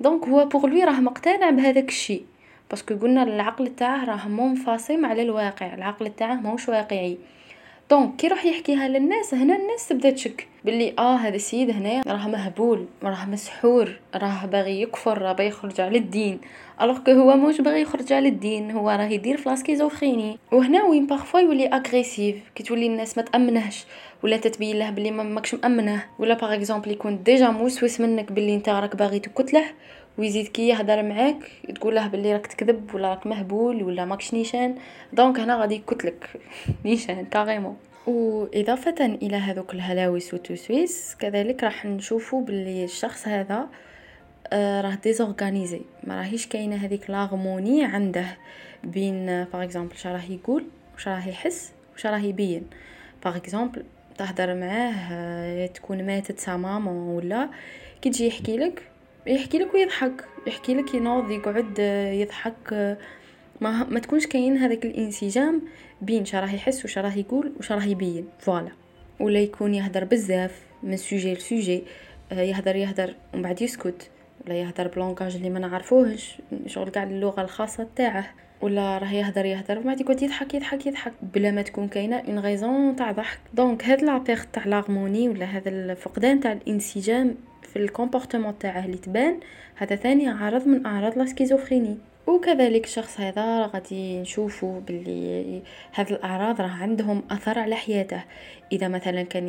donc 0.00 0.24
هو 0.24 0.44
pour 0.44 0.66
lui 0.66 0.84
راه 0.84 1.00
مقتنع 1.00 1.50
بهذاك 1.50 1.88
الشيء. 1.88 2.24
parce 2.70 2.85
que 2.85 2.94
قلنا 2.94 3.22
العقل 3.22 3.66
تاعه 3.76 4.04
راه 4.04 4.28
منفصم 4.28 5.06
على 5.06 5.22
الواقع 5.22 5.74
العقل 5.74 6.08
تاعه 6.14 6.34
ماهوش 6.34 6.68
واقعي. 6.68 7.18
donc 7.90 8.16
كي 8.16 8.28
راح 8.28 8.44
يحكيها 8.44 8.88
للناس 8.88 9.34
هنا 9.34 9.56
الناس 9.56 9.88
تبدا 9.88 10.10
تشك 10.10 10.46
باللي 10.64 10.94
آه 10.98 11.16
هذا 11.16 11.36
السيد 11.36 11.70
هنا 11.70 12.02
راه 12.06 12.28
مهبول 12.28 12.86
راه 13.02 13.24
مسحور 13.24 13.98
راه 14.14 14.46
باغي 14.46 14.82
يكفر 14.82 15.22
راه 15.22 15.32
باغي 15.32 15.48
يخرج 15.48 15.80
على 15.80 15.98
الدين. 15.98 16.40
alors 16.82 16.98
que 16.98 17.10
هو 17.10 17.36
موش 17.36 17.60
باغي 17.60 17.80
يخرج 17.80 18.12
على 18.12 18.28
الدين 18.28 18.70
هو 18.70 18.90
راه 18.90 19.04
يدير 19.04 19.36
في 19.36 19.48
la 19.48 19.60
schizophrénie 19.60 20.38
وهنا 20.52 20.84
وين 20.84 21.06
parfois 21.06 21.40
يولي 21.40 21.66
agressif 21.66 22.36
كي 22.54 22.62
تولي 22.62 22.86
الناس 22.86 23.16
ما 23.18 23.22
تأمنهش 23.22 23.84
ولا 24.22 24.36
تتبين 24.36 24.78
له 24.78 24.90
بلي 24.90 25.10
ما 25.10 25.22
ماكش 25.22 25.54
مأمنه. 25.54 26.02
ولا 26.18 26.34
par 26.34 26.54
exemple 26.54 26.90
يكون 26.90 27.22
déjà 27.22 27.48
موسوس 27.48 28.00
منك 28.00 28.32
بلي 28.32 28.54
انت 28.54 28.68
راك 28.68 28.96
باغي 28.96 29.18
تقتله 29.18 29.64
ويزيد 30.18 30.48
كي 30.48 30.68
يهضر 30.68 31.02
معاك 31.02 31.50
تقول 31.74 31.94
له 31.94 32.06
بلي 32.06 32.32
راك 32.32 32.46
تكذب 32.46 32.94
ولا 32.94 33.08
راك 33.08 33.26
مهبول 33.26 33.82
ولا 33.82 34.04
ماكش 34.04 34.34
نيشان. 34.34 34.74
donc 35.12 35.40
هنا 35.40 35.56
غادي 35.60 35.74
يقتلك 35.74 36.30
نيشان 36.84 37.24
carrément. 37.26 37.76
وإضافة 38.06 39.04
إلى 39.04 39.36
هذوك 39.36 39.74
الهلاوس 39.74 40.34
والتوسويس 40.34 41.16
كذلك 41.18 41.64
راح 41.64 41.86
نشوفوا 41.86 42.42
باللي 42.42 42.84
الشخص 42.84 43.28
هذا 43.28 43.68
آه 44.52 44.80
راه 44.80 44.94
désorganisé. 44.94 45.80
ما 46.04 46.16
راهيش 46.16 46.46
كاينة 46.46 46.76
هذيك 46.76 47.10
l'harmonie 47.10 47.84
عنده 47.84 48.26
بين 48.84 49.26
par 49.26 49.62
exemple 49.62 49.94
راه 50.06 50.22
يقول 50.30 50.64
واش 50.94 51.08
راه 51.08 51.28
يحس 51.28 51.72
واش 51.92 52.06
راه 52.06 52.18
يبين. 52.18 52.66
par 53.24 53.36
exemple 53.36 53.84
تهضر 54.18 54.54
معاه 54.54 54.92
آه 55.12 55.66
تكون 55.66 56.06
ماتت 56.06 56.38
sa 56.38 56.56
maman 56.56 56.90
ولا 56.90 57.48
كي 58.02 58.10
تجي 58.10 58.26
يحكي 58.26 58.56
لك 58.56 58.82
يحكي 59.26 59.58
لك 59.58 59.74
ويضحك 59.74 60.24
يحكي 60.46 60.74
لك 60.74 60.94
ينوض 60.94 61.30
يقعد 61.30 61.78
يضحك. 62.12 62.96
ما 63.60 63.84
ما 63.84 64.00
تكونش 64.00 64.26
كاين 64.26 64.56
هذاك 64.56 64.86
الانسجام 64.86 65.62
بين 66.02 66.24
شراه 66.24 66.54
يحس 66.54 66.84
وش 66.84 66.98
راه 66.98 67.12
يقول 67.18 67.52
وش 67.58 67.72
راه 67.72 67.84
يبين. 67.84 68.28
voilà. 68.38 68.70
ولا 69.20 69.38
يكون 69.40 69.74
يهدر 69.74 70.04
بزاف 70.04 70.60
من 70.82 70.96
سوجي 70.96 71.34
لسوجي 71.34 71.82
آه، 72.32 72.40
يهدر 72.40 72.76
يهدر 72.76 73.14
ومن 73.34 73.42
بعد 73.42 73.62
يسكت. 73.62 74.10
ولا 74.46 74.54
يهدر 74.54 74.88
ب 74.88 74.94
langage 74.94 75.36
اللي 75.36 75.50
ما 75.50 75.58
نعرفوهش 75.58 76.38
شغل 76.66 76.90
قاع 76.90 77.02
اللغة 77.02 77.42
الخاصة 77.42 77.86
تاعه. 77.96 78.34
ولا 78.60 78.98
راه 78.98 79.12
يهدر 79.12 79.44
يهدر. 79.44 79.78
وما 79.78 79.92
يقعد 79.92 80.22
يضحك 80.22 80.54
يضحك 80.54 80.86
يضحك. 80.86 81.12
بلا 81.34 81.50
ما 81.50 81.62
تكون 81.62 81.88
كاينة 81.88 82.16
une 82.16 82.38
raison 82.38 82.96
تاع 82.96 83.12
ضحك. 83.12 83.38
donc 83.54 83.84
هاد 83.84 84.02
la 84.02 84.18
perte 84.18 84.48
تاع 84.52 84.66
l'harmonie 84.66 85.28
ولا 85.28 85.44
هذا 85.44 85.68
الفقدان 85.68 86.40
تاع 86.40 86.52
الانسجام 86.52 87.34
في 87.76 87.82
ال 87.82 87.88
comportement 87.88 88.58
تاعه 88.58 88.84
اللي 88.84 88.96
تبان 88.96 89.40
هذا 89.76 89.96
ثاني 89.96 90.28
عرض 90.28 90.66
من 90.66 90.86
أعراض 90.86 91.18
la 91.18 91.26
schizophrénie. 91.26 91.98
وكذلك 92.26 92.84
الشخص 92.84 93.20
هذا 93.20 93.66
غادي 93.66 94.20
نشوفه 94.20 94.82
باللي 94.86 95.62
هذه 95.92 96.10
الأعراض 96.10 96.60
راه 96.60 96.68
عندهم 96.68 97.22
أثر 97.30 97.58
على 97.58 97.74
حياته. 97.74 98.24
إذا 98.72 98.88
مثلا 98.88 99.22
كان 99.22 99.48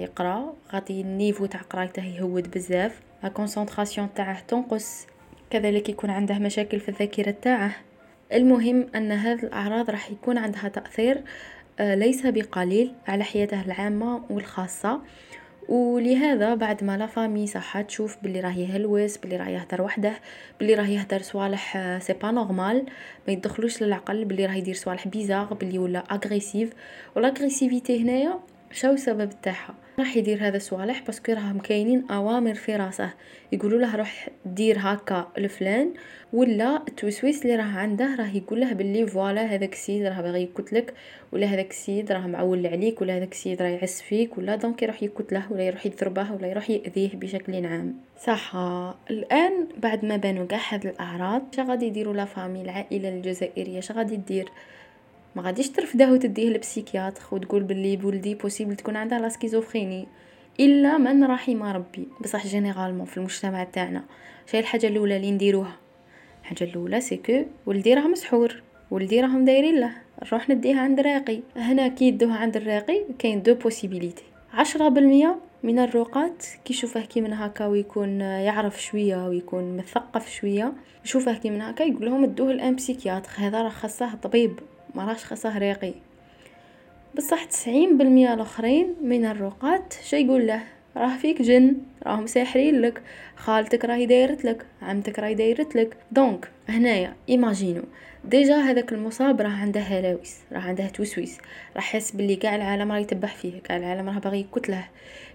يقرأ 0.00 0.54
غادي 0.72 1.00
ال 1.00 1.07
niveau 1.07 1.46
تاع 1.46 1.60
قرايته 1.60 2.04
يهود 2.04 2.50
بزاف. 2.50 3.00
la 3.22 3.28
concentration 3.28 4.08
تاعه 4.14 4.40
تنقص. 4.48 5.06
كذلك 5.50 5.88
يكون 5.88 6.10
عنده 6.10 6.38
مشاكل 6.38 6.80
في 6.80 6.88
الذاكرة 6.88 7.34
تاعه. 7.42 7.72
المهم 8.32 8.86
أن 8.94 9.12
هذه 9.12 9.42
الأعراض 9.42 9.90
راح 9.90 10.10
يكون 10.10 10.38
عندها 10.38 10.68
تأثير 10.68 11.22
آه، 11.80 11.94
ليس 11.94 12.26
بقليل 12.26 12.92
على 13.08 13.24
حياته 13.24 13.62
العامة 13.62 14.22
والخاصة. 14.30 15.00
ولهذا 15.70 16.54
بعد 16.54 16.84
ما 16.84 16.96
la 16.96 17.06
famille 17.06 17.46
صح 17.46 17.80
تشوف 17.80 18.16
بلي 18.22 18.40
راه 18.40 18.58
يهلوس 18.58 19.16
بلي 19.16 19.36
راه 19.36 19.48
يهدر 19.48 19.82
وحده 19.82 20.12
بلي 20.60 20.74
راه 20.74 20.86
يهدر 20.86 21.22
صوالح 21.22 21.98
c'est 21.98 22.12
pas 22.12 22.30
normal 22.30 22.86
ما 23.26 23.32
يدخلوش 23.32 23.82
للعقل 23.82 24.24
بلي 24.24 24.46
راه 24.46 24.54
يدير 24.54 24.74
صوالح 24.74 25.08
bizarre 25.08 25.54
بلي 25.54 25.78
ولا 25.78 25.98
agressif 25.98 26.72
وال 27.16 27.29
agressivité 27.29 28.02
هنايا 28.02 28.40
شو 28.72 28.90
السبب 28.90 29.30
تاعها؟ 29.42 29.74
راح 29.98 30.16
يدير 30.16 30.46
هذا 30.46 30.56
الصوالح 30.56 31.02
parce 31.06 31.22
que 31.22 31.32
راهم 31.32 31.58
كاينين 31.58 32.10
أوامر 32.10 32.54
في 32.54 32.76
راسه. 32.76 33.10
يقولوا 33.52 33.78
له 33.78 33.96
روح 33.96 34.28
دير 34.46 34.76
هكا 34.78 35.28
لفلان 35.38 35.92
ولا 36.32 36.76
التوسويس 36.88 37.42
اللي 37.42 37.56
راه 37.56 37.62
عنده 37.62 38.16
راه 38.18 38.36
يقول 38.36 38.60
له 38.60 38.72
باللي 38.72 39.06
voilà 39.06 39.42
هذاك 39.42 39.72
السيد 39.72 40.06
راه 40.06 40.20
باغي 40.20 40.42
يقتلك 40.42 40.94
ولا 41.32 41.46
هذاك 41.46 41.70
السيد 41.70 42.12
راه 42.12 42.26
معول 42.26 42.66
عليك 42.66 43.00
ولا 43.00 43.16
هذاك 43.16 43.32
السيد 43.32 43.62
راه 43.62 43.68
يعس 43.68 44.02
فيك 44.02 44.38
ولا 44.38 44.56
donc 44.56 44.82
يروح 44.82 45.02
يقتله 45.02 45.52
ولا 45.52 45.62
يروح 45.62 45.86
يضربه 45.86 46.32
ولا 46.32 46.46
يروح 46.46 46.70
يأذيه 46.70 47.10
بشكل 47.14 47.66
عام. 47.66 47.94
صح. 48.22 48.56
الآن 49.10 49.68
بعد 49.82 50.04
ما 50.04 50.16
بانوا 50.16 50.46
كاع 50.46 50.60
هاد 50.70 50.86
الأعراض 50.86 51.42
اش 51.52 51.60
غادي 51.60 51.86
يديروا 51.86 52.14
la 52.14 52.24
famille 52.24 52.62
العائله 52.62 53.08
الجزائرية؟ 53.08 53.78
اش 53.78 53.92
غادي 53.92 54.16
دير 54.16 54.48
ما 55.36 55.42
غاديش 55.42 55.70
ترفده 55.70 56.12
وتديه 56.12 56.48
ل 56.48 56.55
psychiatre 56.55 57.22
وتقول 57.32 57.62
باللي 57.62 57.96
ولدي 57.96 58.34
possible 58.34 58.76
تكون 58.76 58.96
عندها 58.96 59.18
la 59.18 59.28
schizophrénie. 59.28 60.08
إلا 60.60 60.98
من 60.98 61.24
رحم 61.24 61.62
ربي. 61.62 62.08
بصح 62.20 62.46
généralement 62.46 63.06
في 63.06 63.16
المجتمع 63.16 63.64
تاعنا. 63.64 64.04
شي 64.46 64.58
الحاجة 64.58 64.86
الأولى 64.86 65.16
اللي 65.16 65.30
نديروها. 65.30 65.76
الحاجة 66.40 66.64
الأولى 66.64 67.00
c'est 67.00 67.16
que 67.16 67.44
ولدي 67.66 67.94
راه 67.94 68.08
مسحور. 68.08 68.62
ولدي 68.90 69.20
راهم 69.20 69.44
دايرين 69.44 69.80
له. 69.80 69.90
نروح 70.26 70.50
نديها 70.50 70.80
عند 70.80 70.98
الراقي. 70.98 71.40
هنا 71.56 71.88
كي 71.88 72.04
يدوها 72.04 72.36
عند 72.36 72.56
الراقي 72.56 73.04
كاين 73.18 73.42
deux 73.42 73.54
possibilités 73.54 74.24
عشرة 74.52 74.88
بالمية 74.88 75.38
من 75.62 75.78
الرقات 75.78 76.44
كي 76.64 76.72
يشوفه 76.72 77.00
كي 77.00 77.20
من 77.20 77.32
هكا 77.32 77.66
ويكون 77.66 78.20
يعرف 78.20 78.82
شوية 78.82 79.28
ويكون 79.28 79.76
مثقف 79.76 80.30
شوية 80.30 80.72
يشوفه 81.04 81.34
كي 81.38 81.50
من 81.50 81.62
هكا 81.62 81.82
يقول 81.82 82.06
لهم 82.06 82.24
ادوه 82.24 82.52
ل 82.52 82.60
un 82.60 82.76
psychiatre. 82.76 83.30
هذا 83.36 83.62
راه 83.62 83.68
خاصه 83.68 84.14
طبيب. 84.14 84.60
ما 84.94 85.04
راهش 85.04 85.24
خاصه 85.24 85.58
راقي. 85.58 85.94
بصح 87.16 87.44
تسعين 87.44 87.98
بالمية 87.98 88.34
الآخرين 88.34 88.94
من 89.02 89.24
الرقات 89.24 89.94
شي 90.02 90.16
يقول 90.16 90.46
له؟ 90.46 90.62
راه 90.96 91.16
فيك 91.16 91.42
جن 91.42 91.76
راهم 92.06 92.26
ساحرين 92.26 92.80
لك. 92.80 93.02
خالتك 93.36 93.84
راهي 93.84 94.06
دايرت 94.06 94.44
لك 94.44 94.66
عمتك 94.82 95.18
راهي 95.18 95.34
دايرت 95.34 95.76
لك. 95.76 95.96
donc 96.12 96.48
هنايا 96.68 97.14
imaginons. 97.28 97.82
déjà 98.24 98.56
هذاك 98.56 98.92
المصاب 98.92 99.40
راه 99.40 99.48
عنده 99.48 99.80
هلاوس 99.80 100.36
راه 100.52 100.60
عنده 100.60 100.86
توسويس. 100.86 101.38
راه 101.76 101.80
حس 101.80 102.10
باللي 102.10 102.36
كاع 102.36 102.56
العالم 102.56 102.92
راه 102.92 102.98
يتبع 102.98 103.28
فيه 103.28 103.60
كاع 103.60 103.76
العالم 103.76 104.08
راه 104.08 104.18
باغي 104.18 104.40
يقتله 104.40 104.84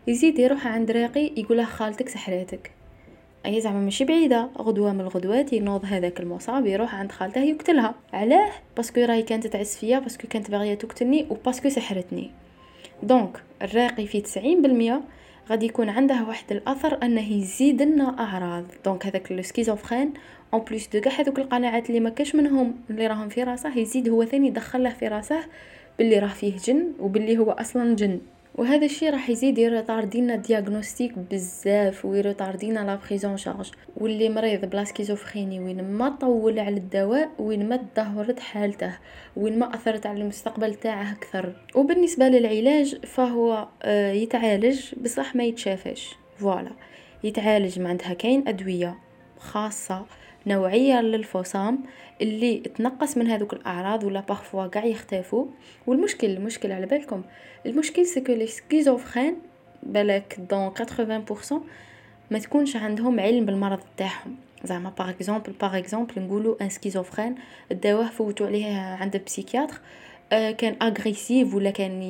يزيد 0.07 0.39
يروح 0.39 0.67
عند 0.67 0.91
راقي 0.91 1.31
يقول 1.37 1.57
له 1.57 1.65
خالتك 1.65 2.09
سحراتك. 2.09 2.71
أي 3.45 3.61
زعما 3.61 3.79
ماشي 3.79 4.05
بعيدة. 4.05 4.49
غدوة 4.57 4.93
من 4.93 5.01
الغدوات 5.01 5.53
ينوض 5.53 5.85
هذاك 5.85 6.19
المصاب 6.19 6.65
يروح 6.65 6.95
عند 6.95 7.11
خالته 7.11 7.41
يقتلها. 7.41 7.95
علاه؟ 8.13 8.51
parce 8.77 8.92
que 8.92 9.01
راهي 9.01 9.21
كانت 9.21 9.47
تعس 9.47 9.77
فيا 9.77 9.99
parce 9.99 10.17
que 10.17 10.27
كانت 10.27 10.51
باغية 10.51 10.73
تقتلني 10.73 11.25
و 11.29 11.33
parce 11.33 11.56
que 11.56 11.69
سحرتني. 11.69 12.31
donc 13.03 13.43
الراقي 13.61 14.07
في 14.07 14.21
90% 14.21 15.49
غادي 15.49 15.65
يكون 15.65 15.89
عنده 15.89 16.23
واحد 16.27 16.51
الأثر 16.51 17.03
أنه 17.03 17.33
يزيد 17.33 17.81
لنا 17.81 18.19
أعراض. 18.19 18.63
donc 18.85 19.05
هذاك 19.05 19.31
ال 19.31 19.37
schizophrène 19.37 20.13
en 20.53 20.61
plus 20.61 20.87
de 20.87 21.01
كاع 21.01 21.13
هذوك 21.13 21.39
القناعات 21.39 21.89
اللي 21.89 21.99
ما 21.99 22.09
كاش 22.09 22.35
منهم 22.35 22.75
اللي 22.89 23.07
راهم 23.07 23.29
في 23.29 23.43
راسه 23.43 23.77
يزيد 23.77 24.09
هو 24.09 24.25
ثاني 24.25 24.47
يدخل 24.47 24.83
له 24.83 24.89
في 24.89 25.07
راسه 25.07 25.39
باللي 25.99 26.19
راه 26.19 26.27
فيه 26.27 26.57
جن 26.57 26.91
وباللي 26.99 27.37
هو 27.37 27.51
أصلا 27.51 27.95
جن. 27.95 28.19
وهذا 28.57 28.85
الشيء 28.85 29.11
راح 29.11 29.29
يزيد 29.29 29.57
يرطاردينا 29.57 30.35
diagnostic 30.35 31.13
بزاف 31.31 32.05
ويرطاردينا 32.05 32.79
la 32.79 32.99
prise 33.07 33.28
en 33.28 33.37
charge 33.37 33.71
واللي 33.97 34.29
مريض 34.29 34.65
ب 34.65 34.71
la 34.71 34.83
schizophrénie 34.83 35.59
وين 35.59 35.83
ما 35.83 36.09
طول 36.09 36.59
على 36.59 36.77
الدواء 36.77 37.29
وين 37.39 37.69
ما 37.69 37.77
تدهورت 37.77 38.39
حالته 38.39 38.97
وين 39.35 39.59
ما 39.59 39.75
أثرت 39.75 40.05
على 40.05 40.21
المستقبل 40.21 40.75
تاعه 40.75 41.11
أكثر. 41.11 41.53
وبالنسبة 41.75 42.27
للعلاج 42.27 43.05
فهو 43.05 43.67
آه، 43.83 44.11
يتعالج 44.11 44.95
بصح 45.03 45.35
ما 45.35 45.43
يتشافاش. 45.43 46.15
voilà. 46.37 46.71
يتعالج 47.23 47.79
ما 47.79 47.89
عندها 47.89 48.13
كاين 48.13 48.47
أدوية 48.47 48.95
خاصة. 49.39 50.05
نوعية 50.47 51.01
للفصام 51.01 51.79
اللي 52.21 52.57
تنقص 52.57 53.17
من 53.17 53.27
هذوك 53.27 53.53
الأعراض 53.53 54.03
ولا 54.03 54.19
parfois 54.19 54.67
كاع 54.67 54.85
يختفوا. 54.85 55.45
والمشكل 55.87 56.29
المشكل 56.29 56.71
على 56.71 56.85
بالكم 56.85 57.23
المشكل 57.65 58.05
c'est 58.05 58.23
que 58.23 58.33
les 58.33 58.47
schizophrènes 58.47 59.35
بالك 59.83 60.37
dans 60.49 60.71
80% 60.71 61.53
ما 62.31 62.39
تكونش 62.39 62.75
عندهم 62.75 63.19
علم 63.19 63.45
بالمرض 63.45 63.79
تاعهم. 63.97 64.35
زعما 64.65 64.89
par 64.89 65.09
exemple 65.09 65.51
par 65.61 65.77
exemple 65.77 66.21
نقولوا 66.21 66.55
un 66.61 66.69
schizophrène 66.69 67.35
داوه 67.71 68.09
فوتوا 68.09 68.47
عليه 68.47 68.75
عند 68.75 69.15
ال 69.15 69.20
psychiatre 69.20 69.73
آه، 69.73 69.79
كان 70.31 70.75
agressif 70.81 71.55
ولا 71.55 71.69
كان 71.69 72.03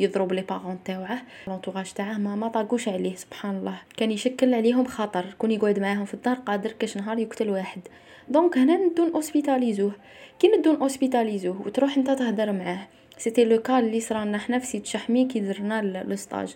يضرب 0.00 0.32
les 0.32 0.42
parents 0.42 0.78
تاوعه. 0.84 1.22
l'entourage 1.46 1.92
تاعه 1.92 2.18
ما 2.18 2.36
ما 2.36 2.48
طاقوش 2.48 2.88
عليه 2.88 3.14
سبحان 3.14 3.56
الله. 3.56 3.78
كان 3.96 4.10
يشكل 4.10 4.54
عليهم 4.54 4.84
خطر 4.84 5.24
كون 5.38 5.50
يقعد 5.50 5.78
معاهم 5.78 6.04
في 6.04 6.14
الدار 6.14 6.36
قادر 6.36 6.72
كاش 6.72 6.96
نهار 6.96 7.18
يقتل 7.18 7.50
واحد. 7.50 7.80
donc 8.28 8.58
هنا 8.58 8.76
ندون 8.76 9.12
اوسبيتاليزوه 9.12 9.92
كي 10.38 10.48
ندون 10.48 10.76
اوسبيتاليزوه 10.76 11.62
وتروح 11.66 11.96
انت 11.96 12.10
تهدر 12.10 12.52
معاه. 12.52 12.88
c'était 13.18 13.44
le 13.44 13.62
cas 13.62 13.84
اللي 13.84 14.00
صرالنا 14.00 14.38
حنا 14.38 14.58
في 14.58 14.66
سيد 14.66 14.86
شحمي 14.86 15.24
كي 15.24 15.40
درنا 15.40 16.04
le 16.08 16.16
stage 16.16 16.54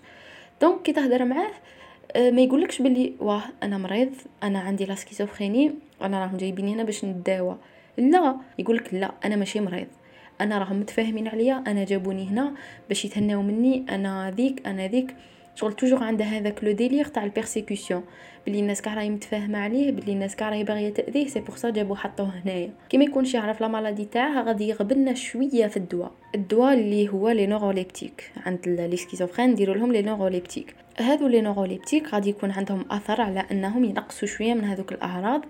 donc 0.60 0.82
كي 0.82 0.92
تهدر 0.92 1.24
معاه 1.24 1.50
آه، 2.16 2.30
ما 2.30 2.40
يقولكش 2.40 2.82
بلي 2.82 3.12
واه 3.20 3.42
أنا 3.62 3.78
مريض 3.78 4.14
أنا 4.42 4.58
عندي 4.58 4.84
la 4.84 4.94
schizophrénie 4.94 5.74
أنا 6.02 6.20
راهم 6.20 6.36
جايبيني 6.36 6.74
هنا 6.74 6.82
باش 6.82 7.04
نداوى 7.04 7.56
لا 7.98 8.36
يقولك 8.58 8.94
لا 8.94 9.12
أنا 9.24 9.36
ماشي 9.36 9.60
مريض. 9.60 9.86
أنا 10.42 10.58
راهم 10.58 10.80
متفاهمين 10.80 11.28
عليا 11.28 11.64
أنا 11.66 11.84
جابوني 11.84 12.28
هنا 12.28 12.52
باش 12.88 13.04
يتهناو 13.04 13.42
مني 13.42 13.86
أنا 13.90 14.30
ذيك 14.30 14.66
أنا 14.66 14.86
ذيك. 14.86 15.14
شغل 15.54 15.72
toujours 15.72 16.04
عنده 16.04 16.24
هذاك 16.24 16.64
le 16.64 16.72
délire 16.72 17.04
تاع 17.04 17.24
ال 17.24 17.31
persécution 17.31 18.02
بلي 18.46 18.60
الناس 18.60 18.82
كاع 18.82 18.94
راهي 18.94 19.10
متفاهمة 19.10 19.58
عليه 19.58 19.90
بلي 19.90 20.12
الناس 20.12 20.36
كاع 20.36 20.48
راهي 20.48 20.64
باغية 20.64 20.94
تأذيه 20.94 21.26
c'est 21.26 21.40
pour 21.40 21.56
ça 21.56 21.70
جابو 21.70 21.94
حطوه 21.94 22.28
هنايا. 22.44 22.70
كي 22.88 22.98
ما 22.98 23.04
يكونش 23.04 23.34
يعرف 23.34 23.60
la 23.60 23.68
maladie 23.68 24.04
تاعها 24.04 24.42
غادي 24.42 24.68
يغبلنا 24.68 25.14
شوية 25.14 25.66
في 25.66 25.76
الدواء. 25.76 26.12
الدواء 26.34 26.74
اللي 26.74 27.08
هو 27.08 27.30
les 27.30 27.46
neuroleptiques 27.46 28.30
عند 28.46 28.68
les 28.68 28.96
schizophrènes 28.96 29.50
نديروا 29.50 29.74
لهم 29.74 29.92
les 29.92 30.02
neuroleptiques 30.02 30.74
هادو 30.98 31.26
les 31.26 31.40
neuroleptiques 31.40 32.14
غادي 32.14 32.30
يكون 32.30 32.50
عندهم 32.50 32.84
أثر 32.90 33.20
على 33.20 33.44
أنهم 33.50 33.84
ينقصوا 33.84 34.28
شوية 34.28 34.54
من 34.54 34.64
هذوك 34.64 34.92
الأعراض. 34.92 35.44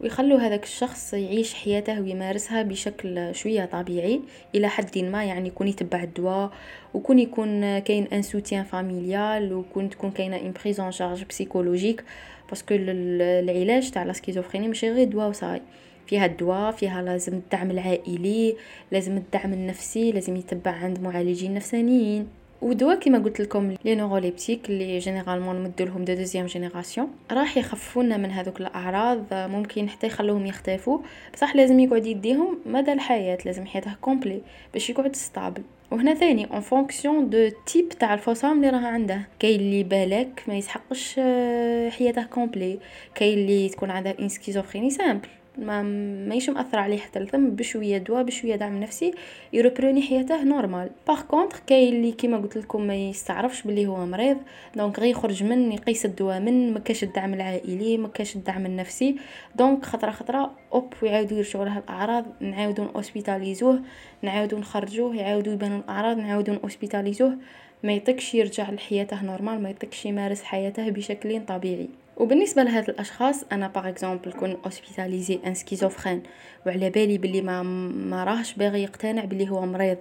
ويخلوا 0.00 0.38
هذاك 0.38 0.64
الشخص 0.64 1.14
يعيش 1.14 1.54
حياته 1.54 2.00
ويمارسها 2.00 2.62
بشكل 2.62 3.34
شوية 3.34 3.64
طبيعي 3.64 4.20
إلى 4.54 4.68
حد 4.68 4.98
ما 4.98 5.24
يعني 5.24 5.48
يكون 5.48 5.68
يتبع 5.68 6.02
الدواء 6.02 6.50
وكون 6.94 7.18
يكون 7.18 7.78
كاين 7.78 8.06
un 8.12 8.22
soutien 8.22 8.64
familial 8.64 9.52
وكون 9.52 9.90
تكون 9.90 10.10
كاينة 10.10 10.36
une 10.36 10.52
prise 10.52 10.81
en 10.81 10.92
charge 10.92 11.24
psychologique 11.24 12.04
parce 12.48 12.64
que 12.64 12.74
العلاج 12.74 13.90
تاع 13.90 14.02
la 14.02 14.12
schizophrénie 14.12 14.68
ماشي 14.68 14.90
غير 14.90 15.08
دواء 15.08 15.28
وصاي. 15.28 15.62
فيها 16.06 16.26
الدواء 16.26 16.72
فيها 16.72 17.02
لازم 17.02 17.32
الدعم 17.32 17.70
العائلي 17.70 18.56
لازم 18.92 19.16
الدعم 19.16 19.52
النفسي 19.52 20.12
لازم 20.12 20.36
يتبع 20.36 20.70
عند 20.70 21.00
معالجين 21.00 21.54
نفسانيين. 21.54 22.39
ودواء 22.62 22.98
كيما 22.98 23.18
قلت 23.18 23.40
لكم 23.40 23.74
les 23.84 23.94
neuroleptiques 23.94 24.70
اللي 24.70 24.98
généralement 24.98 25.56
نمدو 25.56 25.84
لهم 25.84 26.04
de 26.04 26.14
deuxième 26.14 26.46
génération. 26.46 27.08
راح 27.32 27.56
يخففونا 27.56 28.16
من 28.16 28.30
هذوك 28.30 28.60
الأعراض 28.60 29.24
ممكن 29.32 29.88
حتى 29.88 30.06
يخلوهم 30.06 30.46
يختفوا. 30.46 30.98
بصح 31.34 31.56
لازم 31.56 31.80
يقعد 31.80 32.06
يديهم 32.06 32.58
مدى 32.66 32.92
الحياة 32.92 33.38
لازم 33.44 33.66
حياته 33.66 33.94
complète 34.00 34.42
باش 34.72 34.90
يقعد 34.90 35.16
stable. 35.16 35.62
وهنا 35.90 36.14
ثاني 36.14 36.44
en 36.52 36.60
fonction 36.60 37.30
du 37.30 37.50
type 37.66 37.88
تاع 37.88 38.14
الفصام 38.14 38.56
اللي 38.56 38.70
راه 38.70 38.86
عنده. 38.86 39.20
كاين 39.38 39.60
اللي 39.60 39.82
بالك 39.82 40.42
ما 40.48 40.54
يسحقش 40.54 41.14
آه، 41.18 41.88
حياته 41.88 42.22
complète. 42.22 42.78
كاين 43.14 43.38
اللي 43.38 43.68
تكون 43.68 43.90
عنده 43.90 44.16
une 44.20 44.28
schizophrénie 44.28 44.90
simple 44.90 45.28
ما 45.60 45.82
ماهيش 46.28 46.50
مأثر 46.50 46.78
عليه 46.78 46.98
حتى 46.98 47.18
الثم 47.18 47.48
بشوية 47.50 47.98
دواء 47.98 48.22
بشوية 48.22 48.56
دعم 48.56 48.80
نفسي 48.80 49.12
يروبروني 49.52 50.02
حياته 50.02 50.44
normale 50.44 50.90
par 51.08 51.22
contre 51.22 51.60
كاين 51.66 51.94
اللي 51.94 52.12
كيما 52.12 52.38
قلت 52.38 52.56
لكم 52.56 52.82
ما 52.82 52.94
يستعرفش 52.94 53.62
بلي 53.62 53.86
هو 53.86 54.06
مريض 54.06 54.36
donc 54.76 54.98
غير 54.98 55.10
يخرج 55.10 55.42
من 55.44 55.72
يقيس 55.72 56.06
الدواء 56.06 56.40
من 56.40 56.72
ما 56.72 56.78
كاش 56.78 57.04
الدعم 57.04 57.34
العائلي 57.34 57.96
ما 57.96 58.08
كاش 58.08 58.36
الدعم 58.36 58.66
النفسي. 58.66 59.16
donc 59.56 59.84
خطرة 59.84 60.10
خطرة 60.10 60.50
hop 60.72 60.94
ويعاودوا 61.02 61.38
يرجعوا 61.38 61.64
له 61.64 61.78
الأعراض 61.78 62.24
نعاودوا 62.40 62.86
اوسبيتاليزوه 62.94 63.80
نعاودوا 64.22 64.58
نخرجوه 64.58 65.16
يعاودوا 65.16 65.52
يبانوا 65.52 65.78
الأعراض 65.78 66.18
نعاودوا 66.18 66.56
اوسبيتاليزوه 66.64 67.36
ما 67.82 67.92
يطيقش 67.92 68.34
يرجع 68.34 68.70
لحياته 68.70 69.24
normale 69.24 69.62
ما 69.62 69.70
يطيقش 69.70 70.06
يمارس 70.06 70.42
حياته 70.42 70.90
بشكل 70.90 71.46
طبيعي. 71.46 71.88
وبالنسبة 72.20 72.62
لهاد 72.62 72.88
الأشخاص 72.90 73.44
أنا 73.52 73.68
par 73.68 73.88
exemple 73.88 74.32
كون 74.32 74.56
اوسبيتاليزي 74.64 75.40
un 75.46 75.54
schizophrène 75.54 76.22
وعلى 76.66 76.90
بالي 76.90 77.18
بلي 77.18 77.42
ما 77.42 77.62
ما 77.62 78.24
راهش 78.24 78.54
باغي 78.54 78.82
يقتنع 78.82 79.24
بلي 79.24 79.50
هو 79.50 79.66
مريض. 79.66 79.98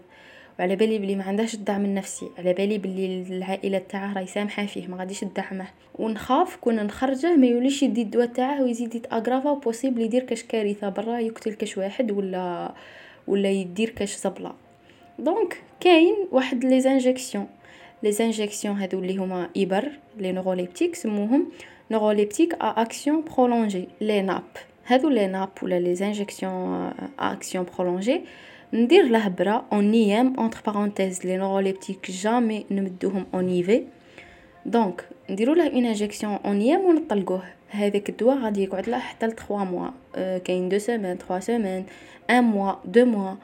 وعلى 0.60 0.76
بالي 0.76 1.00
بلي 1.00 1.16
ما 1.16 1.24
عندهاش 1.24 1.54
الدعم 1.54 1.86
النفسي. 1.86 2.26
على 2.38 2.54
بالي 2.54 2.78
بلي 2.78 3.22
العائلة 3.30 3.78
تاعه 3.90 4.14
راهي 4.14 4.28
سامحة 4.28 4.66
فيه 4.66 4.88
ما 4.88 4.98
غاديش 4.98 5.20
تدعمه. 5.20 5.68
ونخاف 5.96 6.56
كون 6.56 6.76
نخرجه 6.76 7.36
ما 7.36 7.48
يوليش 7.48 7.84
يدي 7.84 8.02
الدواء 8.02 8.26
تاعه 8.26 8.64
ويزيد 8.64 8.96
يتاغرافا 8.96 9.50
و 9.50 9.55
possible 9.55 10.02
يدير 10.02 10.24
كاش 10.24 10.44
كارثة 10.44 10.90
برا 10.90 11.20
يقتل 11.20 11.54
كاش 11.54 11.78
واحد 11.78 12.12
ولا 12.12 12.74
ولا 13.28 13.50
يدير 13.50 13.90
كاش 13.90 14.16
زبلة. 14.16 14.54
donc 15.20 15.62
كاين 15.80 16.16
واحد 16.32 16.66
les 16.66 16.82
injections 16.82 17.48
les 18.04 18.12
injections 18.12 18.78
هادو 18.78 19.00
اللي 19.00 19.18
هما 19.18 19.50
إبر 19.58 19.92
les 20.18 20.32
neuroleptiques 20.32 20.96
سموهم. 20.96 21.52
neuroleptiques 21.92 22.54
à 22.54 22.82
action 22.82 23.24
prolongée 23.38 23.88
les 24.02 24.22
NAP 24.22 24.44
هادو 24.88 25.10
les 25.10 25.28
NAP 25.28 25.50
ولا 25.64 25.80
les 25.80 25.96
injections 25.96 26.54
à 26.54 26.94
action 27.20 27.66
prolongée 27.78 28.22
ندير 28.74 29.06
له 29.06 29.28
برا 29.28 29.66
en 29.74 29.92
IM 29.92 30.40
entre 30.40 30.62
parenthèses 30.66 31.26
les 31.26 31.38
neuroleptiques 31.38 32.12
jamais 32.12 32.66
نمدوهم 32.72 33.26
en 33.34 33.48
IV 33.50 33.84
donc 34.66 35.06
نديرو 35.30 35.54
له 35.54 35.68
une 35.68 35.86
injection 35.86 36.40
en 36.46 36.56
IM 36.56 36.82
ونطلقوه 36.86 37.44
هذاك 37.70 38.10
الدواء 38.10 38.38
غادي 38.38 38.64
يقعد 38.64 38.90
له 38.90 39.00
حتى 39.00 39.28
ل 39.28 39.32
3 39.32 39.64
mois 39.64 39.90
كاين 40.14 40.66
2 40.66 40.80
semaines 40.80 41.18
3 41.18 41.40
semaines 41.40 41.86
1 42.30 42.44
mois 42.44 42.74
2 42.86 43.08
mois 43.08 43.36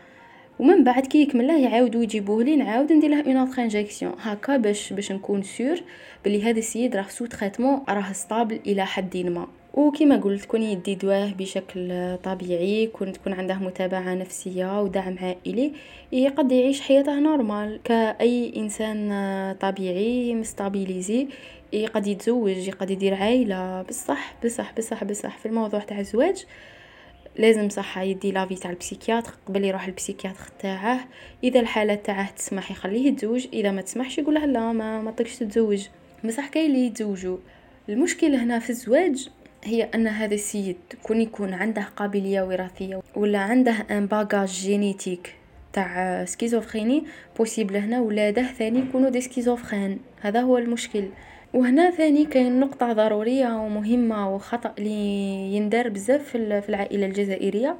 ومن 0.60 0.84
بعد 0.84 1.06
كي 1.06 1.22
يكمل 1.22 1.50
يعاودوا 1.50 2.04
يجيبوه 2.04 2.44
لي 2.44 2.56
نعاود 2.56 2.94
ندير 2.94 3.10
له 3.10 3.22
une 3.22 3.38
autre 3.38 3.62
injection 3.62 4.14
هكا 4.20 4.58
باش 4.58 4.94
باش 4.94 5.12
نكون 5.12 5.44
sûr 5.44 5.82
بلي 6.26 6.44
هذا 6.44 6.60
السيد 6.60 6.96
راه 6.96 7.08
sous 7.10 7.26
traitement 7.26 7.82
راه 7.90 8.14
stable 8.14 8.60
إلى 8.68 8.86
حد 8.86 9.18
ما. 9.18 9.48
وكما 9.74 10.18
قلت 10.18 10.46
كون 10.46 10.62
يدي 10.64 10.96
دواه 10.96 11.32
بشكل 11.40 12.18
طبيعي 12.24 12.88
كون 12.88 13.12
تكون 13.12 13.34
عنده 13.34 13.56
متابعة 13.56 14.14
نفسية 14.14 14.82
ودعم 14.82 15.16
عائلي 15.22 15.72
يقد 16.12 16.52
يعيش 16.52 16.82
حياته 16.82 17.20
normale 17.20 17.80
كأي 17.84 18.54
إنسان 18.58 19.10
طبيعي 19.62 20.36
مستابيليزي 20.36 21.28
يقد 21.74 22.08
يتزوج 22.08 22.68
يقد 22.68 22.92
يدير 22.92 23.14
عائلة. 23.14 23.82
بصح 23.82 24.34
بصح 24.46 24.74
بصح 24.78 25.04
بصح 25.04 25.38
في 25.38 25.46
الموضوع 25.46 25.80
تاع 25.80 26.00
الزواج 26.00 26.46
لازم 27.38 27.70
صح 27.70 27.98
يدي 27.98 28.32
l'avis 28.32 28.56
تاع 28.56 28.72
ال 28.72 28.77
psychiatre 28.77 29.34
قبل 29.48 29.66
يروح 29.66 29.86
ال 29.86 29.92
psychiatre 29.92 30.52
تاعه. 30.60 31.00
إذا 31.44 31.60
الحالة 31.60 31.96
تاعه 31.96 32.32
تسمح 32.32 32.72
يخليه 32.72 33.08
يتزوج 33.08 33.48
إذا 33.54 33.72
ما 33.72 33.82
تسمحش 33.82 34.18
يقول 34.18 34.36
له 34.36 34.46
لا 34.46 34.72
ما 34.72 35.02
ما 35.02 35.12
تتزوج. 35.12 35.88
بصح 36.24 36.48
كاين 36.48 36.66
اللي 36.66 36.86
يتزوجوا. 36.86 37.38
المشكلة 37.90 38.44
هنا 38.44 38.60
في 38.60 38.70
الزواج 38.70 39.30
هي 39.64 39.84
أن 39.84 40.08
هذا 40.08 40.34
السيد 40.34 40.78
كون 41.04 41.22
يكون 41.22 41.54
عنده 41.54 41.82
قابلية 41.96 42.42
وراثية 42.42 43.02
ولا 43.16 43.40
عنده 43.40 43.72
un 43.72 44.06
bagage 44.06 44.48
génétique 44.48 45.36
تاع 45.74 46.26
schizophrénie 46.26 47.04
possible 47.38 47.76
هنا 47.76 48.02
ولاده 48.02 48.44
ثاني 48.44 48.80
يكونوا 48.80 49.10
des 49.10 49.22
schizophrènes 49.22 50.00
هذا 50.22 50.42
هو 50.42 50.58
المشكل. 50.58 51.06
وهنا 51.56 51.92
ثاني 51.92 52.26
كاين 52.26 52.60
نقطة 52.60 52.94
ضرورية 52.94 53.48
ومهمة 53.48 54.36
وخطأ 54.36 54.74
اللي 54.78 55.56
يندار 55.56 55.90
بزاف 55.90 56.30
في 56.30 56.70
العائلة 56.70 57.06
الجزائرية 57.06 57.78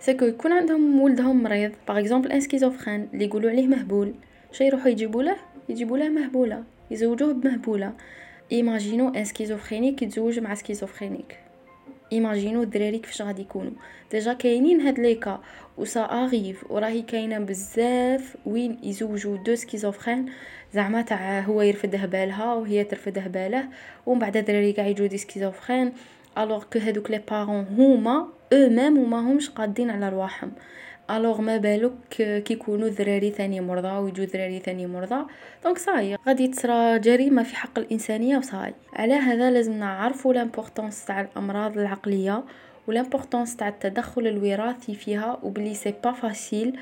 c'est 0.00 0.15
que 0.15 0.24
يكون 0.24 0.52
عندهم 0.52 1.00
ولدهم 1.00 1.42
مريض 1.42 1.72
par 1.88 1.98
exemple 1.98 2.32
un 2.32 2.40
schizophrène 2.40 3.08
اللي 3.14 3.24
يقولوا 3.24 3.50
عليه 3.50 3.66
مهبول 3.66 4.14
شي 4.52 4.64
يروحوا 4.64 4.88
يجيبوا 4.88 5.22
له؟ 5.22 5.36
يجيبوا 5.68 5.98
له 5.98 6.08
مهبولة 6.08 6.64
يزوجوه 6.90 7.32
بمهبولة. 7.32 7.92
imaginez 8.52 9.08
un 9.08 9.24
schizophrénique 9.24 10.02
يتزوج 10.02 10.38
مع 10.38 10.54
schizophrénique 10.54 11.38
imaginez 12.12 12.62
الدراري 12.62 12.98
كيفاش 12.98 13.22
غادي 13.22 13.42
يكونوا. 13.42 13.72
déjà 14.10 14.32
كاينين 14.32 14.80
هاد 14.80 14.98
les 15.00 15.40
cas 15.78 16.00
و 16.00 16.08
ça 16.08 16.23
arrive 16.23 16.70
وراهي 16.70 17.02
كاينة 17.02 17.38
بزاف 17.38 18.36
وين 18.46 18.78
يزوجوا 18.82 19.36
deux 19.36 19.54
schizophrènes 19.54 20.26
زعما 20.74 21.02
تاع 21.02 21.40
هو 21.40 21.62
يرفده 21.62 22.06
بالها 22.06 22.54
وهي 22.54 22.84
ترفده 22.84 23.20
باله 23.20 23.64
ومن 24.06 24.18
بعد 24.18 24.36
الدراري 24.36 24.72
كاع 24.72 24.86
يجوا 24.86 25.06
des 25.06 25.18
schizophrènes. 25.18 25.92
alors 26.38 26.64
que 26.72 26.78
هادوك 26.78 27.10
les 27.10 27.22
parents 27.30 27.66
هما 27.78 28.28
eux-mêmes 28.52 28.98
وما 28.98 29.20
همش 29.20 29.50
قادين 29.50 29.90
على 29.90 30.08
رواحهم. 30.08 30.52
alors 31.10 31.40
ما 31.40 31.56
بالك 31.56 31.92
كي 32.10 32.54
يكونوا 32.54 32.88
ذراري 32.88 33.30
ثاني 33.30 33.60
مرضى 33.60 33.88
ويجوا 33.88 34.24
ذراري 34.24 34.58
ثاني 34.58 34.86
مرضى. 34.86 35.26
donc 35.64 35.73
ça 35.73 35.78
y 35.78 35.88
est 35.88 36.16
غادي 36.26 36.48
تصرى 36.48 36.98
جريمه 36.98 37.42
في 37.42 37.56
حق 37.56 37.78
الإنسانية 37.78 38.38
وصاي. 38.38 38.74
على 38.92 39.14
هذا 39.14 39.50
لازم 39.50 39.72
نعرفوا 39.72 40.34
l'importance 40.34 41.04
تاع 41.04 41.20
الأمراض 41.20 41.78
العقلية 41.78 42.44
و 42.86 42.91
l'importance 42.91 43.56
تاع 43.56 43.68
التدخل 43.68 44.26
الوراثي 44.26 44.94
فيها 44.94 45.38
وبلي 45.42 45.74
c'est 45.74 45.94
pas 46.04 46.12
facile 46.12 46.78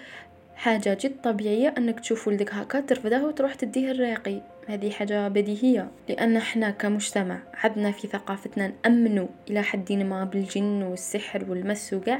حاجة 0.56 0.98
جد 1.00 1.20
طبيعية 1.24 1.74
أنك 1.78 2.00
تشوف 2.00 2.28
ولدك 2.28 2.54
هكا 2.54 2.80
ترفده 2.80 3.26
وتروح 3.26 3.54
تديه 3.54 3.90
الراقي. 3.90 4.40
هذه 4.68 4.90
حاجة 4.90 5.28
بديهية 5.28 5.90
لأن 6.08 6.36
إحنا 6.36 6.70
كمجتمع 6.70 7.38
عندنا 7.54 7.90
في 7.92 8.08
ثقافتنا 8.08 8.72
نأمنوا 8.84 9.26
إلى 9.50 9.62
حد 9.62 9.92
ما 9.92 10.24
بالجن 10.24 10.82
والسحر 10.82 11.44
والمس 11.48 11.92
وقع 11.92 12.18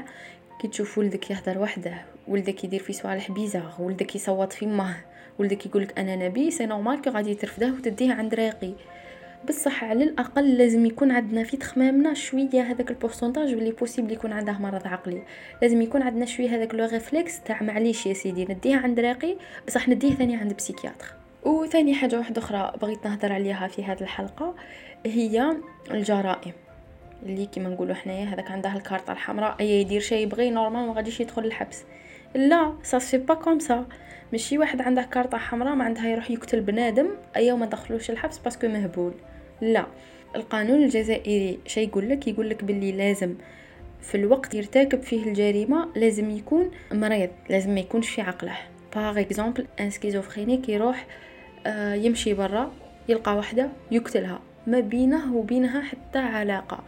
كي 0.61 0.67
تشوف 0.67 0.97
ولدك 0.97 1.31
يهدر 1.31 1.57
وحده 1.59 2.01
ولدك 2.27 2.63
يدير 2.63 2.79
في 2.83 2.93
صوالح 2.93 3.31
bizarres 3.31 3.81
ولدك 3.81 4.15
يصوت 4.15 4.53
في 4.53 4.65
مه 4.65 4.95
ولدك 5.39 5.65
يقولك 5.65 5.99
أنا 5.99 6.15
نبي 6.15 6.51
c'est 6.51 6.65
normal 6.65 7.01
كي 7.01 7.09
غادي 7.09 7.35
ترفده 7.35 7.67
وتديه 7.67 8.13
عند 8.13 8.35
راقي. 8.35 8.73
بصح 9.45 9.83
على 9.83 10.03
الأقل 10.03 10.57
لازم 10.57 10.85
يكون 10.85 11.11
عندنا 11.11 11.43
في 11.43 11.57
تخمامنا 11.57 12.13
شوية 12.13 12.61
هذاك 12.61 12.91
ال 12.91 12.96
pourcentage 12.96 13.51
اللي 13.51 13.71
possible 13.71 14.11
يكون 14.11 14.33
عنده 14.33 14.53
مرض 14.53 14.87
عقلي. 14.87 15.21
لازم 15.61 15.81
يكون 15.81 16.01
عندنا 16.01 16.25
شوية 16.25 16.49
هذاك 16.55 16.75
le 16.75 16.85
réflexe 16.85 17.41
تاع 17.43 17.63
معليش 17.63 18.05
يا 18.05 18.13
سيدي 18.13 18.45
نديه 18.45 18.75
عند 18.75 18.99
راقي 18.99 19.35
بصح 19.67 19.89
نديه 19.89 20.13
ثاني 20.13 20.35
عند 20.35 20.53
psychiatre 20.53 21.13
وثاني 21.45 21.93
حاجة 21.93 22.17
واحدة 22.17 22.41
أخرى 22.41 22.73
بغيت 22.81 23.05
نهضر 23.07 23.33
عليها 23.33 23.67
في 23.67 23.83
هذه 23.83 24.01
الحلقة 24.01 24.55
هي 25.05 25.57
الجرائم. 25.91 26.53
اللي 27.23 27.45
كيما 27.45 27.69
نقولوا 27.69 27.95
حنايا 27.95 28.25
هذاك 28.25 28.51
عنده 28.51 28.73
الكارطه 28.73 29.13
الحمراء 29.13 29.55
أي 29.59 29.81
يدير 29.81 30.01
شيء 30.01 30.23
يبغي 30.23 30.49
normal 30.49 30.87
ما 30.87 30.93
غاديش 30.93 31.19
يدخل 31.19 31.45
الحبس 31.45 31.83
لا 32.35 32.73
ça 32.83 32.99
c'est 32.99 33.17
pas 33.17 33.33
comme 33.33 33.59
ça 33.59 33.85
ماشي 34.31 34.57
واحد 34.57 34.81
عنده 34.81 35.01
كارطة 35.01 35.37
حمراء 35.37 35.75
ما 35.75 35.83
عندها 35.83 36.07
يروح 36.07 36.31
يقتل 36.31 36.61
بنادم 36.61 37.07
ايا 37.35 37.53
ما 37.53 37.65
دخلوش 37.65 38.09
الحبس 38.09 38.37
parce 38.37 38.56
que 38.56 38.67
مهبول. 38.67 39.13
لا. 39.61 39.85
القانون 40.35 40.83
الجزائري 40.83 41.59
شيء 41.65 41.87
يقول 41.87 42.09
لك 42.09 42.27
يقول 42.27 42.49
لك 42.49 42.63
باللي 42.63 42.91
لازم 42.91 43.35
في 44.01 44.15
الوقت 44.15 44.55
يرتكب 44.55 45.01
فيه 45.01 45.23
الجريمة 45.23 45.89
لازم 45.95 46.29
يكون 46.29 46.71
مريض 46.91 47.29
لازم 47.49 47.73
ما 47.73 47.79
يكونش 47.79 48.09
في 48.09 48.21
عقله. 48.21 48.55
par 48.95 49.19
exemple 49.19 49.67
un 49.79 49.89
schizophrénique 49.89 50.69
يروح 50.69 51.05
آه 51.67 51.93
يمشي 51.93 52.33
برا 52.33 52.71
يلقى 53.09 53.37
وحده 53.37 53.69
يقتلها. 53.91 54.39
ما 54.67 54.79
بينه 54.79 55.35
وبينها 55.35 55.81
حتى 55.81 56.19
علاقة. 56.19 56.83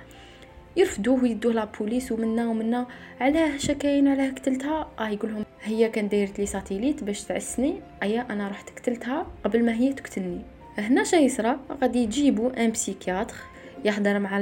يرفدوه 0.80 1.24
ويدوه 1.24 1.54
la 1.54 1.68
police 1.68 2.12
ومنا 2.12 2.48
ومنا 2.48 2.88
علاه 3.20 3.58
شكاين 3.58 4.08
علاه 4.08 4.30
قتلتها؟ 4.30 4.88
آه 5.00 5.10
يقولهم 5.10 5.46
هي 5.64 5.90
كان 5.90 6.10
دايرت 6.10 6.40
لي 6.40 6.46
satellite 6.46 7.04
باش 7.04 7.24
تعسني. 7.24 7.82
أيا 8.04 8.26
أنا 8.30 8.48
رحت 8.48 8.70
قتلتها 8.70 9.28
قبل 9.44 9.66
ما 9.66 9.74
هي 9.74 9.94
تقتلني. 9.94 10.42
هنا 10.78 11.04
شي 11.04 11.18
يصرى 11.18 11.60
غادي 11.82 12.00
يجيبوا 12.00 12.64
un 12.64 12.72
psychiatre 12.72 13.36
يحضر 13.86 14.20
مع 14.20 14.40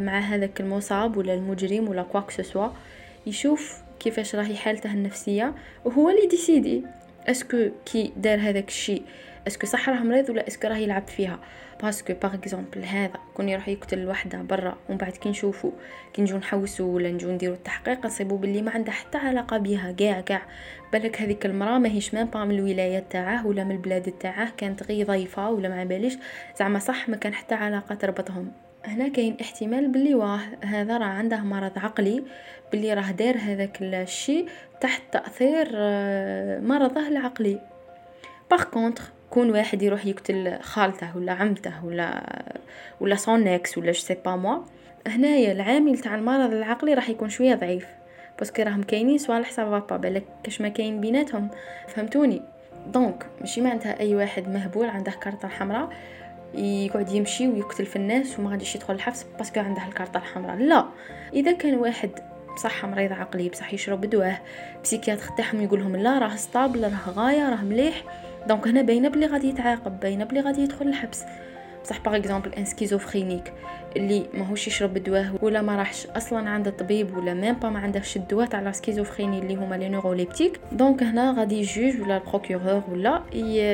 مع 0.00 0.18
هذاك 0.18 0.60
المصاب 0.60 1.16
ولا 1.16 1.34
المجرم 1.34 1.88
ولا 1.88 2.02
quoi 2.02 2.18
que 2.18 2.30
ce 2.30 2.43
soit 2.43 2.68
يشوف 3.26 3.82
كيفاش 4.00 4.34
راهي 4.34 4.56
حالته 4.56 4.92
النفسية 4.92 5.54
وهو 5.84 6.10
اللي 6.10 6.26
décidé 6.26 6.84
est-ce 7.26 7.54
que 7.54 7.68
كي 7.92 8.12
دار 8.16 8.38
هذاك 8.38 8.68
الشيء 8.68 9.02
est-ce 9.46 9.59
que 9.59 9.66
صح 9.66 9.88
راه 9.88 10.02
مريض 10.02 10.30
ولا 10.30 10.48
est-ce 10.48 10.61
que 10.61 10.68
راه 10.68 10.76
يلعب 10.76 11.08
فيها؟ 11.08 11.38
parce 11.82 12.01
que 12.01 12.12
par 12.22 12.34
exemple 12.34 12.84
هذا 12.84 13.18
كون 13.34 13.48
يروح 13.48 13.68
يقتل 13.68 14.08
وحده 14.08 14.38
برا 14.38 14.76
ومن 14.88 14.98
بعد 14.98 15.12
كي 15.12 15.28
نشوفو 15.28 15.72
كي 16.12 16.22
نجو 16.22 16.36
نحوسو 16.36 16.84
ولا 16.84 17.10
نجو 17.10 17.30
نديرو 17.30 17.54
التحقيق 17.54 18.06
نصيبو 18.06 18.36
باللي 18.36 18.62
ما 18.62 18.70
عندها 18.70 18.94
حتى 18.94 19.18
علاقة 19.18 19.58
بيها 19.58 19.92
كاع 19.92 20.20
كاع. 20.20 20.42
بالك 20.92 21.22
هذيك 21.22 21.46
المرأة 21.46 21.78
ماهيش 21.78 22.14
même 22.14 22.26
pas 22.26 22.44
من 22.44 22.54
الولاية 22.58 23.04
تاعه 23.10 23.46
ولا 23.46 23.64
من 23.64 23.70
البلاد 23.70 24.12
تاعه 24.20 24.50
كانت 24.56 24.82
غي 24.82 25.04
ضيفة 25.04 25.50
ولا 25.50 25.68
ما 25.68 25.84
باليش 25.84 26.18
زعما 26.58 26.78
صح 26.78 27.08
ما 27.08 27.16
كان 27.16 27.34
حتى 27.34 27.54
علاقة 27.54 27.94
تربطهم. 27.94 28.52
هنا 28.84 29.08
كاين 29.08 29.36
احتمال 29.40 29.88
باللي 29.88 30.14
واه 30.14 30.40
هذا 30.64 30.98
راه 30.98 31.06
عنده 31.06 31.36
مرض 31.36 31.78
عقلي 31.78 32.24
باللي 32.72 32.94
راه 32.94 33.10
دار 33.10 33.36
هذاك 33.36 33.78
الشيء 33.82 34.48
تحت 34.80 35.02
تأثير 35.12 35.68
آه، 35.74 36.60
مرضه 36.60 37.08
العقلي. 37.08 37.60
par 38.50 38.64
كون 39.30 39.50
واحد 39.50 39.82
يروح 39.82 40.06
يقتل 40.06 40.58
خالته 40.62 41.16
ولا 41.16 41.32
عمته 41.32 41.84
ولا 41.84 42.22
ولا 43.00 43.16
son 43.16 43.48
ex 43.48 43.78
ولا 43.78 43.92
je 43.92 44.00
sais 44.00 44.16
pas 44.24 44.36
moi 44.36 44.58
هنايا 45.06 45.52
العامل 45.52 45.98
تاع 45.98 46.14
المرض 46.14 46.52
العقلي 46.52 46.94
راح 46.94 47.08
يكون 47.08 47.28
شوية 47.28 47.54
ضعيف. 47.54 47.86
parce 48.38 48.53
que 48.53 48.62
راهم 48.62 48.82
كاينين 48.82 49.18
صوالح 49.18 49.50
سافا 49.50 49.78
با 49.78 49.96
بالك 49.96 50.24
كاش 50.44 50.60
ما 50.60 50.68
كاين 50.68 51.00
بيناتهم. 51.00 51.48
فهمتوني؟ 51.88 52.42
donc 52.86 53.26
ماشي 53.40 53.60
معناتها 53.60 54.00
أي 54.00 54.14
واحد 54.14 54.48
مهبول 54.48 54.88
عنده 54.88 55.12
كارطه 55.12 55.48
حمراء 55.48 55.88
يقعد 56.54 57.12
يمشي 57.12 57.48
ويقتل 57.48 57.86
في 57.86 57.96
الناس 57.96 58.38
وما 58.38 58.50
غاديش 58.50 58.74
يدخل 58.74 58.94
الحبس 58.94 59.26
parce 59.38 59.52
que 59.52 59.60
عنده 59.60 59.86
الكارطة 59.88 60.18
الحمراء. 60.18 60.56
لا! 60.56 60.86
إذا 61.32 61.52
كان 61.52 61.74
واحد 61.74 62.10
بصح 62.54 62.84
مريض 62.84 63.12
عقلي 63.12 63.48
بصح 63.48 63.74
يشرب 63.74 64.04
دواه 64.04 64.38
psychiatre 64.84 65.28
تاعهم 65.36 65.62
يقول 65.62 65.80
لهم 65.80 65.96
لا 65.96 66.18
راه 66.18 66.36
stable 66.36 66.82
راه 66.82 67.10
غاية 67.10 67.50
راه 67.50 67.64
مليح 67.64 68.02
donc 68.48 68.68
هنا 68.68 68.82
باينه 68.82 69.08
بلي 69.08 69.26
غادي 69.26 69.48
يتعاقب 69.48 70.00
باينه 70.00 70.24
بلي 70.24 70.40
غادي 70.40 70.62
يدخل 70.62 70.88
الحبس 70.88 71.24
بصح 71.84 72.00
par 72.00 72.16
exemple 72.16 72.54
un 72.54 72.64
schizophrénique 72.64 73.52
اللي 73.96 74.26
ماهوش 74.34 74.66
يشرب 74.66 74.96
الدواء 74.96 75.32
ولا 75.42 75.62
ما 75.62 75.76
راحش 75.76 76.06
أصلا 76.06 76.50
عند 76.50 76.66
الطبيب 76.66 77.16
ولا 77.16 77.34
même 77.34 77.54
pas 77.54 77.68
ما 77.68 77.78
عندهش 77.78 78.16
الدواء 78.16 78.46
تاع 78.46 78.60
la 78.60 78.72
schizophrénie 78.72 79.38
اللي 79.38 79.54
هما 79.54 79.74
les 79.74 79.88
neuroleptiques 79.88 80.60
donc 80.72 81.02
هنا 81.02 81.34
غادي 81.38 81.60
ال 81.60 81.68
juge 81.68 82.00
ولا 82.00 82.16
ال 82.16 82.23
procureur 82.23 82.82
ولا 82.92 83.22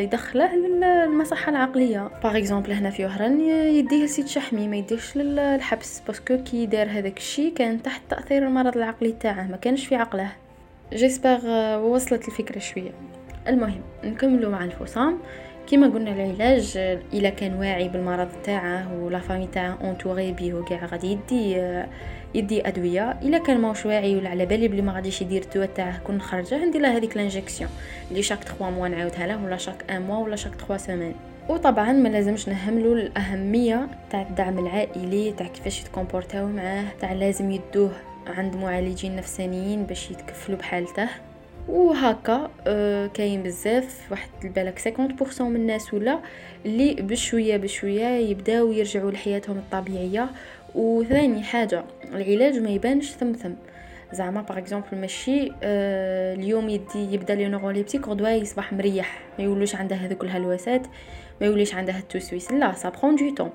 يدخله 0.01 0.57
للمصحه 0.57 1.51
العقليه 1.51 2.11
par 2.23 2.39
exemple 2.39 2.73
هنا 2.73 2.91
في 2.91 3.05
وهران 3.05 3.41
يديه 3.51 4.05
لسيد 4.05 4.27
شحمي 4.27 4.69
ما 4.69 4.77
يديهش 4.77 5.17
للحبس 5.17 6.01
parce 6.07 6.25
que 6.25 6.37
كي 6.37 6.67
دار 6.67 6.87
هذاك 6.91 7.17
الشيء 7.19 7.55
كان 7.55 7.83
تحت 7.83 8.03
تاثير 8.11 8.47
المرض 8.47 8.77
العقلي 8.77 9.13
تاعه 9.13 9.47
ما 9.51 9.57
كانش 9.57 9.87
في 9.87 9.97
عقله 9.97 10.33
j'espère 10.93 11.41
وصلت 11.79 12.29
الفكرة 12.29 12.59
شوية. 12.59 12.91
المهم 13.49 13.83
نكملوا 14.05 14.51
مع 14.51 14.65
الفصام 14.65 15.19
كما 15.71 15.87
قلنا 15.87 16.11
العلاج 16.11 16.77
إلا 17.13 17.31
كان 17.31 17.55
واعي 17.55 17.89
بالمرض 17.89 18.29
تاعه 18.45 19.03
ولا 19.03 19.19
famille 19.19 19.47
تاعه 19.47 19.79
entouré 19.85 20.33
بيه 20.33 20.55
وكاع 20.55 20.85
غادي 20.85 21.13
يدي 21.13 21.73
يدي 22.35 22.69
أدوية. 22.69 23.11
إلا 23.11 23.39
كان 23.39 23.61
ماهوش 23.61 23.87
واعي 23.87 24.17
ولا 24.17 24.29
على 24.29 24.47
بالي 24.47 24.69
بلي 24.69 24.83
ما 24.83 24.93
غاديش 24.93 25.23
يدير 25.23 25.43
الدواء 25.43 25.67
تاعه 25.67 25.99
كون 25.99 26.17
نخرجه 26.17 26.65
ندير 26.65 26.81
له 26.81 26.97
هذيك 26.97 27.17
l'injection 27.17 27.71
اللي 28.11 28.23
شاك 28.23 28.43
3 28.45 28.71
موا 28.71 28.89
نعاودها 28.89 29.27
له 29.27 29.45
ولا 29.45 29.57
شاك 29.57 29.85
1 29.89 30.01
موا 30.01 30.19
ولا 30.19 30.37
شاك 30.37 30.55
3 30.55 30.77
سيمين 30.77 31.15
وطبعا 31.49 31.93
ما 31.93 32.09
لازمش 32.09 32.49
نهملوا 32.49 32.95
الأهمية 32.95 33.89
تاع 34.11 34.23
الدعم 34.23 34.59
العائلي 34.59 35.33
تاع 35.33 35.47
كيفاش 35.47 35.81
يتكومبورتاو 35.81 36.47
معاه 36.47 36.85
تاع 37.01 37.13
لازم 37.13 37.51
يدوه 37.51 37.93
عند 38.27 38.57
معالجين 38.57 39.17
نفسانيين 39.17 39.85
باش 39.85 40.11
يتكفلوا 40.11 40.59
بحالته. 40.59 41.09
وهكا 41.69 42.51
آه 42.67 43.07
كاين 43.07 43.43
بزاف 43.43 44.07
واحد 44.11 44.29
البالك 44.45 44.79
50% 44.99 45.41
من 45.43 45.57
الناس 45.57 45.95
ولا 45.95 46.19
اللي 46.67 46.95
بشويه 46.95 47.57
بشويه 47.57 48.07
يبداو 48.07 48.73
يرجعوا 48.73 49.11
لحياتهم 49.11 49.59
الطبيعيه 49.59 50.29
وثاني 50.75 51.43
حاجة 51.43 51.85
العلاج 52.15 52.59
ما 52.59 52.71
يبانش 52.71 53.11
ثم 53.11 53.33
ثم 53.33 53.53
زعما 54.13 54.43
par 54.43 54.59
exemple 54.59 54.87
ماشي 54.93 55.53
آه 55.63 56.35
اليوم 56.35 56.69
يدي 56.69 57.15
يبدا 57.15 57.35
les 57.35 57.49
neuroleptiques 57.49 58.09
غدوه 58.09 58.31
يصبح 58.31 58.73
مريح 58.73 59.21
ما 59.39 59.45
يولوش 59.45 59.75
عنده 59.75 59.97
هذوك 59.97 60.25
الهلوسات 60.25 60.87
ما 61.41 61.47
يوليش 61.47 61.75
عنده 61.75 61.99
التوسويس. 61.99 62.53
لا 62.53 62.73
ça 62.73 62.89
prend 62.89 63.17
du 63.17 63.35
temps 63.35 63.51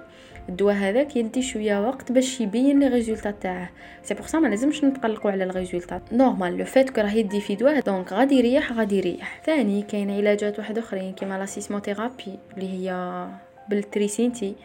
الدواء 0.49 0.75
هذاك 0.75 1.15
يدي 1.15 1.41
شوية 1.41 1.87
وقت 1.87 2.11
باش 2.11 2.41
يبين 2.41 2.79
les 2.79 2.87
résultats 2.87 3.31
تاعه. 3.31 3.69
c'est 4.03 4.13
pour 4.13 4.27
ça 4.27 4.39
ما 4.39 4.47
لازمش 4.47 4.83
نتقلقوا 4.83 5.31
على 5.31 5.43
ال 5.43 5.50
résultat 5.50 6.01
normal 6.11 6.57
le 6.57 6.65
fait 6.65 6.89
que 6.89 7.01
راه 7.01 7.11
يدي 7.11 7.41
في 7.41 7.55
دواء 7.55 7.79
donc 7.79 8.13
غادي 8.13 8.35
يريح 8.35 8.71
غادي 8.71 8.97
يريح. 8.97 9.41
ثاني 9.45 9.81
كاين 9.81 10.11
علاجات 10.11 10.59
واحد 10.59 10.77
أخرين 10.77 11.13
كيما 11.13 11.39
la 11.39 11.45
sismothérapie 11.45 12.39
اللي 12.57 12.69
هي 12.69 13.27
بالتريسينتي. 13.69 14.55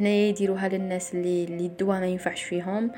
هنايا 0.00 0.28
يديروها 0.28 0.68
للناس 0.68 1.14
اللي 1.14 1.44
اللي 1.44 1.66
الدواء 1.66 2.00
ما 2.00 2.06
ينفعش 2.06 2.42
فيهم 2.42 2.90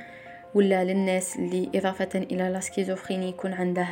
ولا 0.54 0.84
للناس 0.84 1.36
اللي 1.36 1.68
إضافة 1.74 2.08
إلى 2.14 2.50
la 2.50 2.60
schizophrénie 2.60 3.28
يكون 3.28 3.52
عنده 3.52 3.86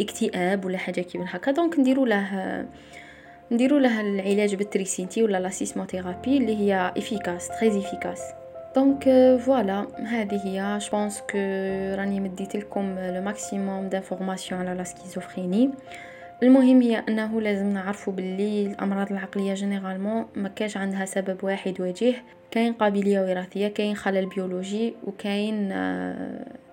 اكتئاب 0.00 0.64
ولا 0.64 0.78
حاجة 0.78 1.00
كيما 1.00 1.26
هكا. 1.28 1.50
donc 1.50 1.78
نديروا 1.78 2.06
له 2.06 2.66
نديرو 3.52 3.78
لها 3.78 4.00
العلاج 4.00 4.54
بالتريسينتي 4.54 5.22
ولا 5.22 5.40
la 5.40 5.48
sismothérapie 5.48 6.36
اللي 6.36 6.56
هي 6.56 6.92
efficace 6.96 7.48
très 7.48 7.78
efficace. 7.78 8.20
donc 8.76 9.04
voilà 9.40 9.86
هذه 10.06 10.40
هي. 10.44 10.78
je 10.78 10.90
pense 10.90 11.20
que 11.20 11.38
راني 11.98 12.20
مديت 12.20 12.56
لكم 12.56 12.98
le 12.98 13.22
maximum 13.22 13.88
d'informations 13.88 14.60
على 14.60 14.78
la 14.78 14.84
schizophrénie 14.84 15.70
المهم 16.42 16.82
هي 16.82 17.04
أنه 17.08 17.40
لازم 17.40 17.66
نعرفوا 17.66 18.12
باللي 18.12 18.66
الأمراض 18.66 19.12
العقلية 19.12 19.54
généralement 19.54 20.26
ما 20.34 20.48
كاش 20.48 20.76
عندها 20.76 21.04
سبب 21.04 21.44
واحد 21.44 21.80
وجيه. 21.80 22.14
كاين 22.50 22.72
قابلية 22.72 23.20
وراثية 23.20 23.68
كاين 23.68 23.96
خلل 23.96 24.26
بيولوجي 24.26 24.94
وكاين 25.06 25.72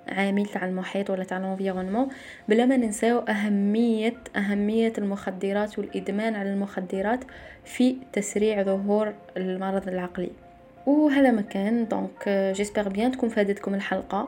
عامل 0.09 0.45
تاع 0.45 0.65
المحيط 0.65 1.09
ولا 1.09 1.23
تاع 1.23 1.37
ال 1.37 1.42
environnement. 1.42 2.07
بلا 2.49 2.65
ما 2.65 2.77
ننساو 2.77 3.19
اهميه 3.19 4.13
أهمية 4.35 4.93
المخدرات 4.97 5.79
والإدمان 5.79 6.35
على 6.35 6.53
المخدرات 6.53 7.19
في 7.65 7.97
تسريع 8.13 8.63
ظهور 8.63 9.13
المرض 9.37 9.87
العقلي. 9.87 10.31
وهذا 10.85 11.31
مكان 11.31 11.87
donc 11.87 12.53
j'espère 12.55 12.89
bien 12.89 13.11
تكون 13.11 13.29
فادتكم 13.29 13.75
الحلقة. 13.75 14.27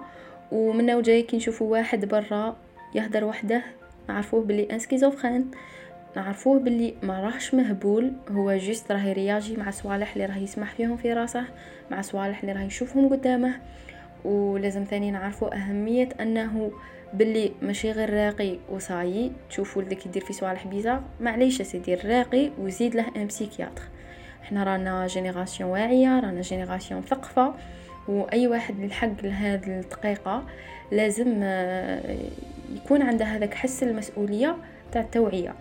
ومنه 0.52 0.98
وجاي 0.98 1.22
كي 1.22 1.38
نشوفوا 1.38 1.72
واحد 1.72 2.06
برا 2.06 2.56
يهدر 2.96 3.24
وحده. 3.24 3.62
نعرفوه 4.10 4.44
بلي 4.44 4.68
un 4.72 4.80
schizophrène 4.80 5.52
نعرفوه 6.16 6.60
باللي 6.60 6.94
ما 7.04 7.20
راهش 7.20 7.54
مهبول. 7.54 8.14
هو 8.32 8.54
juste 8.54 8.92
راه 8.92 9.00
يرياجي 9.00 9.58
مع 9.58 9.72
صوالح 9.72 10.14
اللي 10.14 10.26
راه 10.26 10.38
يسمح 10.38 10.74
فيهم 10.74 10.98
في 10.98 11.14
راسه 11.14 11.44
مع 11.92 12.02
صوالح 12.02 12.42
اللي 12.42 12.54
راه 12.54 12.64
يشوفهم 12.64 13.10
قدامه. 13.10 13.54
ولازم 14.26 14.84
ثاني 14.84 15.12
نعرفوا 15.12 15.56
أهمية 15.56 16.10
أنه 16.22 16.72
باللي 17.14 17.52
ماشي 17.62 17.92
غير 17.92 18.14
راقي 18.14 18.58
وصايي 18.70 19.32
تشوفوا 19.50 19.82
ولدك 19.82 20.06
يدير 20.06 20.26
في 20.26 20.34
صوالح 20.34 20.68
bizarre 20.68 21.02
معليش 21.20 21.62
سيدي 21.62 21.96
راقي 21.96 22.52
وزيد 22.60 22.96
له 22.96 23.06
un 23.16 23.28
psychiatre 23.28 23.82
إحنا 24.44 24.64
رانا 24.64 25.08
génération 25.08 25.70
واعية 25.70 26.20
رانا 26.20 26.42
génération 26.42 27.02
مثقفه 27.02 27.54
وأي 28.08 28.48
واحد 28.48 28.80
للحق 28.80 29.24
لهذه 29.24 29.80
الدقيقة 29.80 30.44
لازم 30.92 31.40
آه، 31.44 32.16
يكون 32.76 33.02
عنده 33.02 33.26
هذاك 33.26 33.54
حس 33.54 33.84
المسؤولية 33.84 34.58
تاع 34.92 35.02
التوعية. 35.02 35.54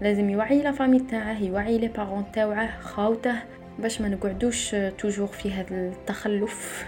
لازم 0.00 0.30
يوعي 0.30 0.62
la 0.62 0.72
famille 0.72 1.00
تاعه 1.00 1.42
يوعي 1.42 1.78
les 1.78 1.88
parents 1.88 2.24
تاعه 2.32 2.80
خاوته 2.80 3.34
باش 3.78 4.00
ما 4.00 4.08
نقعدوش 4.08 4.76
toujours 4.98 5.26
في 5.26 5.52
هذا 5.52 5.76
التخلف. 5.76 6.86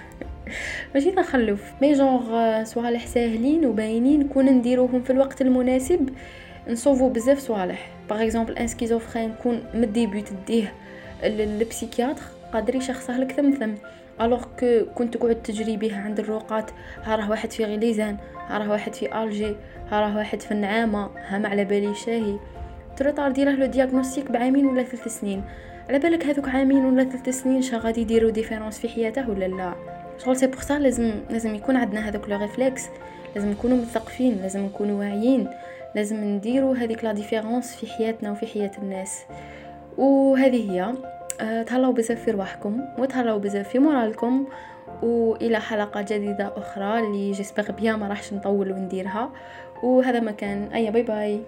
ماشي 0.94 1.10
تخلف 1.10 1.72
mais 1.82 1.92
genre 1.92 2.64
صوالح 2.64 3.06
ساهلين 3.06 3.66
وباينين 3.66 4.28
كون 4.28 4.46
نديروهم 4.46 5.02
في 5.02 5.10
الوقت 5.10 5.42
المناسب 5.42 6.08
نصوفو 6.68 7.08
بزاف 7.08 7.38
صوالح. 7.38 7.90
par 8.10 8.22
exemple 8.22 8.58
un 8.58 8.66
schizophrène 8.66 9.32
كون 9.42 9.62
م 9.74 9.82
début 9.82 10.22
تديه 10.22 10.72
لل 11.24 11.41
psychiatre 11.41 12.22
قادر 12.52 12.74
يشخصه 12.74 13.18
لك 13.18 13.32
ثم 13.32 13.50
ثم 13.50 13.74
alors 14.20 14.44
كو 14.60 14.84
كنت 14.94 15.16
تقعد 15.16 15.42
تجري 15.42 15.76
به 15.76 15.96
عند 15.96 16.18
الروقات 16.18 16.70
ها 17.04 17.16
راه 17.16 17.30
واحد 17.30 17.52
في 17.52 17.64
غليزان 17.64 18.16
ها 18.48 18.58
راه 18.58 18.70
واحد 18.70 18.94
في 18.94 19.22
الجي 19.22 19.56
ها 19.90 20.00
راه 20.00 20.16
واحد 20.16 20.40
في 20.40 20.52
النعامة 20.52 21.10
ها 21.26 21.38
ما 21.38 21.48
على 21.48 21.64
بالي 21.64 21.94
شاهي. 21.94 22.38
ت 22.96 23.12
retarder 23.12 23.32
له 23.38 23.50
le 23.50 23.66
diagnostic 23.66 24.30
بعامين 24.30 24.66
ولا 24.66 24.82
ثلاث 24.82 25.08
سنين. 25.20 25.42
على 25.88 25.98
بالك 25.98 26.26
هذوك 26.26 26.48
عامين 26.48 26.84
ولا 26.84 27.04
ثلاث 27.04 27.28
سنين 27.28 27.62
شا 27.62 27.76
غادي 27.76 28.00
يديروا 28.00 28.30
différence 28.30 28.78
في 28.78 28.88
حياته 28.88 29.30
ولا 29.30 29.44
لا؟ 29.44 29.97
شغل 30.24 30.36
c'est 30.36 30.46
pour 30.46 30.78
لازم 30.78 31.12
لازم 31.30 31.54
يكون 31.54 31.76
عندنا 31.76 32.08
هذاك 32.08 32.28
le 32.28 32.38
réflexe 32.38 32.82
لازم 33.34 33.50
نكونوا 33.50 33.76
مثقفين 33.76 34.38
لازم 34.42 34.64
نكونوا 34.64 34.98
واعيين. 34.98 35.48
لازم 35.94 36.24
نديروا 36.24 36.74
هذيك 36.74 37.04
la 37.04 37.12
différence 37.12 37.76
في 37.76 37.86
حياتنا 37.86 38.30
وفي 38.30 38.46
حياة 38.46 38.70
الناس. 38.78 39.24
وهذه 39.98 40.72
هي. 40.72 40.94
أه 41.40 41.62
تهلاو 41.62 41.92
بزاف 41.92 42.24
في 42.24 42.30
رواحكم 42.30 42.80
وتهلاو 42.98 43.38
بزاف 43.38 43.68
في 43.68 43.78
moral 43.78 44.21
كم. 44.21 44.46
وإلى 45.02 45.60
حلقة 45.60 46.02
جديدة 46.02 46.52
أخرى 46.56 46.98
اللي 46.98 47.32
j'espère 47.32 47.72
bien 47.72 47.98
ما 47.98 48.08
راحش 48.08 48.32
نطول 48.32 48.72
ونديرها. 48.72 49.30
وهذا 49.82 50.20
مكان 50.20 50.72
اي 50.74 50.90
باي 50.90 51.02
باي 51.02 51.40